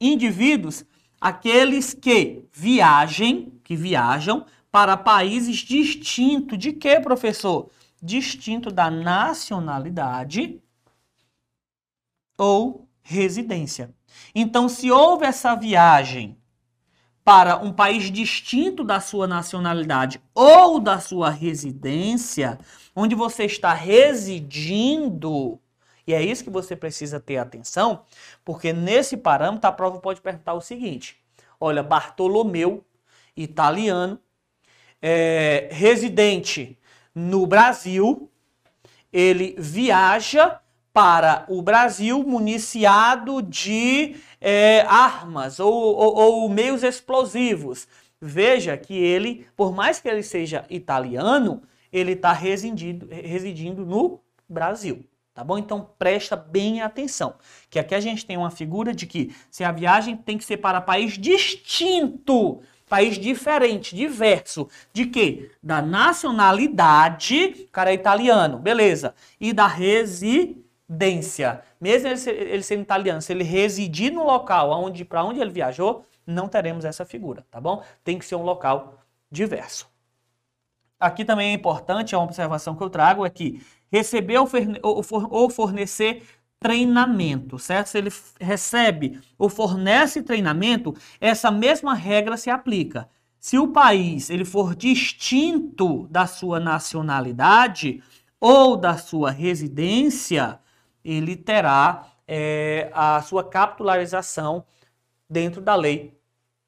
Indivíduos, 0.00 0.84
aqueles 1.20 1.94
que 1.94 2.44
viajem, 2.52 3.58
que 3.64 3.74
viajam 3.74 4.44
para 4.76 4.94
países 4.94 5.56
distintos 5.60 6.58
de 6.58 6.70
que, 6.70 7.00
professor? 7.00 7.70
Distinto 8.02 8.70
da 8.70 8.90
nacionalidade 8.90 10.60
ou 12.36 12.86
residência. 13.00 13.94
Então, 14.34 14.68
se 14.68 14.90
houve 14.90 15.24
essa 15.24 15.54
viagem 15.54 16.36
para 17.24 17.56
um 17.56 17.72
país 17.72 18.12
distinto 18.12 18.84
da 18.84 19.00
sua 19.00 19.26
nacionalidade 19.26 20.20
ou 20.34 20.78
da 20.78 21.00
sua 21.00 21.30
residência, 21.30 22.58
onde 22.94 23.14
você 23.14 23.44
está 23.44 23.72
residindo, 23.72 25.58
e 26.06 26.12
é 26.12 26.22
isso 26.22 26.44
que 26.44 26.50
você 26.50 26.76
precisa 26.76 27.18
ter 27.18 27.38
atenção, 27.38 28.04
porque 28.44 28.74
nesse 28.74 29.16
parâmetro 29.16 29.70
a 29.70 29.72
prova 29.72 30.00
pode 30.00 30.20
perguntar 30.20 30.52
o 30.52 30.60
seguinte: 30.60 31.16
olha, 31.58 31.82
Bartolomeu, 31.82 32.84
italiano, 33.34 34.20
é, 35.00 35.68
residente 35.70 36.78
no 37.14 37.46
Brasil, 37.46 38.30
ele 39.12 39.54
viaja 39.58 40.60
para 40.92 41.44
o 41.48 41.60
Brasil 41.60 42.22
municiado 42.22 43.42
de 43.42 44.16
é, 44.40 44.80
armas 44.88 45.60
ou, 45.60 45.72
ou, 45.72 46.14
ou 46.16 46.48
meios 46.48 46.82
explosivos. 46.82 47.86
Veja 48.20 48.76
que 48.76 48.94
ele, 48.94 49.46
por 49.54 49.74
mais 49.74 50.00
que 50.00 50.08
ele 50.08 50.22
seja 50.22 50.64
italiano, 50.70 51.62
ele 51.92 52.12
está 52.12 52.32
residindo, 52.32 53.06
residindo 53.10 53.84
no 53.84 54.20
Brasil. 54.48 55.04
Tá 55.34 55.44
bom? 55.44 55.58
Então 55.58 55.90
presta 55.98 56.34
bem 56.34 56.80
atenção. 56.80 57.34
Que 57.68 57.78
aqui 57.78 57.94
a 57.94 58.00
gente 58.00 58.24
tem 58.24 58.38
uma 58.38 58.50
figura 58.50 58.94
de 58.94 59.06
que 59.06 59.36
se 59.50 59.62
a 59.62 59.70
viagem 59.70 60.16
tem 60.16 60.38
que 60.38 60.44
ser 60.46 60.56
para 60.56 60.80
país 60.80 61.18
distinto, 61.18 62.62
país 62.88 63.18
diferente, 63.18 63.94
diverso, 63.96 64.68
de 64.92 65.06
quê? 65.06 65.50
Da 65.62 65.82
nacionalidade, 65.82 67.68
cara 67.72 67.90
é 67.90 67.94
italiano, 67.94 68.58
beleza. 68.58 69.14
E 69.40 69.52
da 69.52 69.66
residência 69.66 71.62
mesmo 71.80 72.08
ele, 72.08 72.30
ele 72.30 72.62
sendo 72.62 72.82
italiano, 72.82 73.20
se 73.20 73.32
ele 73.32 73.44
residir 73.44 74.12
no 74.12 74.24
local 74.24 74.70
onde, 74.70 75.04
para 75.04 75.24
onde 75.24 75.40
ele 75.40 75.50
viajou, 75.50 76.04
não 76.26 76.48
teremos 76.48 76.84
essa 76.84 77.04
figura, 77.04 77.46
tá 77.50 77.60
bom? 77.60 77.82
Tem 78.02 78.18
que 78.18 78.24
ser 78.24 78.34
um 78.34 78.42
local 78.42 78.98
diverso. 79.30 79.88
Aqui 80.98 81.24
também 81.24 81.50
é 81.50 81.52
importante, 81.52 82.14
é 82.14 82.18
uma 82.18 82.24
observação 82.24 82.74
que 82.74 82.82
eu 82.82 82.88
trago, 82.88 83.26
é 83.26 83.30
que 83.30 83.62
receber 83.92 84.38
ou 84.38 85.50
fornecer 85.50 86.22
treinamento, 86.60 87.58
certo? 87.58 87.88
Se 87.88 87.98
ele 87.98 88.12
recebe 88.40 89.20
ou 89.38 89.48
fornece 89.48 90.22
treinamento, 90.22 90.94
essa 91.20 91.50
mesma 91.50 91.94
regra 91.94 92.36
se 92.36 92.50
aplica. 92.50 93.08
Se 93.38 93.58
o 93.58 93.68
país 93.68 94.30
ele 94.30 94.44
for 94.44 94.74
distinto 94.74 96.08
da 96.08 96.26
sua 96.26 96.58
nacionalidade 96.58 98.02
ou 98.40 98.76
da 98.76 98.96
sua 98.96 99.30
residência, 99.30 100.58
ele 101.04 101.36
terá 101.36 102.06
é, 102.26 102.90
a 102.92 103.22
sua 103.22 103.44
capitularização 103.44 104.64
dentro 105.28 105.60
da 105.60 105.74
lei 105.74 106.18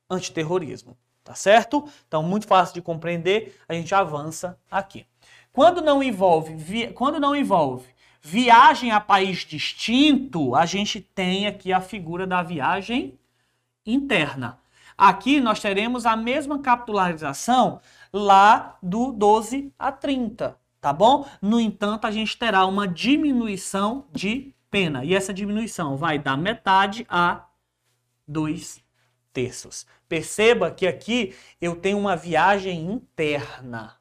antiterrorismo. 0.08 0.96
Tá 1.24 1.34
certo? 1.34 1.86
Então, 2.06 2.22
muito 2.22 2.46
fácil 2.46 2.74
de 2.74 2.80
compreender, 2.80 3.60
a 3.68 3.74
gente 3.74 3.94
avança 3.94 4.58
aqui. 4.70 5.04
Quando 5.52 5.82
não 5.82 6.02
envolve, 6.02 6.88
quando 6.94 7.20
não 7.20 7.36
envolve 7.36 7.86
viagem 8.20 8.90
a 8.90 9.00
país 9.00 9.38
distinto, 9.38 10.54
a 10.54 10.66
gente 10.66 11.00
tem 11.00 11.46
aqui 11.46 11.72
a 11.72 11.80
figura 11.80 12.26
da 12.26 12.42
viagem 12.42 13.18
interna. 13.84 14.58
Aqui 14.96 15.40
nós 15.40 15.60
teremos 15.60 16.06
a 16.06 16.16
mesma 16.16 16.58
capitularização 16.58 17.80
lá 18.12 18.76
do 18.82 19.12
12 19.12 19.72
a 19.78 19.92
30 19.92 20.58
tá 20.80 20.92
bom? 20.92 21.26
No 21.40 21.60
entanto, 21.60 22.06
a 22.06 22.10
gente 22.10 22.36
terá 22.36 22.64
uma 22.66 22.86
diminuição 22.86 24.06
de 24.12 24.54
pena. 24.70 25.04
E 25.04 25.14
essa 25.14 25.34
diminuição 25.34 25.96
vai 25.96 26.18
da 26.18 26.36
metade 26.36 27.06
a 27.08 27.46
dois 28.26 28.82
terços. 29.32 29.86
Perceba 30.08 30.70
que 30.70 30.86
aqui 30.86 31.34
eu 31.60 31.76
tenho 31.76 31.98
uma 31.98 32.16
viagem 32.16 32.90
interna. 32.90 33.97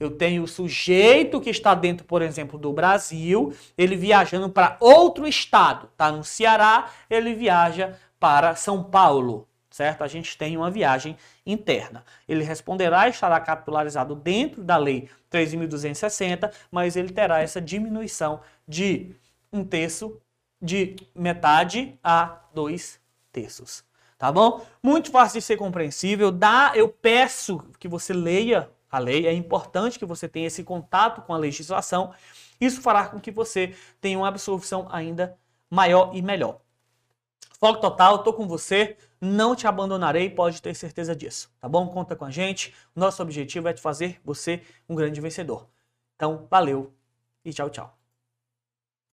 Eu 0.00 0.10
tenho 0.10 0.42
o 0.42 0.48
sujeito 0.48 1.40
que 1.40 1.50
está 1.50 1.74
dentro, 1.74 2.06
por 2.06 2.22
exemplo, 2.22 2.58
do 2.58 2.72
Brasil, 2.72 3.54
ele 3.76 3.94
viajando 3.94 4.48
para 4.48 4.76
outro 4.80 5.26
estado. 5.26 5.90
Tá 5.96 6.10
no 6.10 6.24
Ceará, 6.24 6.90
ele 7.08 7.34
viaja 7.34 7.96
para 8.18 8.56
São 8.56 8.82
Paulo 8.82 9.46
certo? 9.70 10.02
A 10.02 10.08
gente 10.08 10.36
tem 10.36 10.56
uma 10.56 10.70
viagem 10.70 11.16
interna. 11.46 12.04
Ele 12.28 12.42
responderá 12.42 13.06
e 13.06 13.10
estará 13.10 13.38
capitularizado 13.40 14.14
dentro 14.14 14.62
da 14.62 14.76
lei 14.76 15.08
3.260, 15.30 16.52
mas 16.70 16.96
ele 16.96 17.12
terá 17.12 17.40
essa 17.40 17.60
diminuição 17.60 18.40
de 18.66 19.14
um 19.52 19.64
terço, 19.64 20.20
de 20.60 20.96
metade 21.14 21.98
a 22.02 22.40
dois 22.52 23.00
terços. 23.32 23.84
Tá 24.18 24.30
bom? 24.30 24.66
Muito 24.82 25.10
fácil 25.10 25.38
de 25.40 25.46
ser 25.46 25.56
compreensível. 25.56 26.30
Dá, 26.30 26.72
eu 26.74 26.88
peço 26.88 27.64
que 27.78 27.88
você 27.88 28.12
leia 28.12 28.68
a 28.90 28.98
lei. 28.98 29.26
É 29.26 29.32
importante 29.32 29.98
que 29.98 30.04
você 30.04 30.28
tenha 30.28 30.46
esse 30.46 30.64
contato 30.64 31.22
com 31.22 31.32
a 31.32 31.38
legislação. 31.38 32.12
Isso 32.60 32.80
fará 32.82 33.06
com 33.08 33.20
que 33.20 33.30
você 33.30 33.74
tenha 34.00 34.18
uma 34.18 34.28
absorção 34.28 34.88
ainda 34.90 35.36
maior 35.70 36.10
e 36.14 36.20
melhor. 36.20 36.60
Foco 37.58 37.80
total, 37.80 38.16
estou 38.16 38.32
com 38.32 38.48
você. 38.48 38.96
Não 39.20 39.54
te 39.54 39.66
abandonarei, 39.66 40.30
pode 40.30 40.62
ter 40.62 40.74
certeza 40.74 41.14
disso, 41.14 41.52
tá 41.60 41.68
bom? 41.68 41.86
Conta 41.88 42.16
com 42.16 42.24
a 42.24 42.30
gente. 42.30 42.74
Nosso 42.96 43.22
objetivo 43.22 43.68
é 43.68 43.74
te 43.74 43.80
fazer 43.80 44.18
você 44.24 44.62
um 44.88 44.94
grande 44.94 45.20
vencedor. 45.20 45.68
Então, 46.16 46.46
valeu 46.50 46.94
e 47.44 47.52
tchau, 47.52 47.68
tchau. 47.68 47.99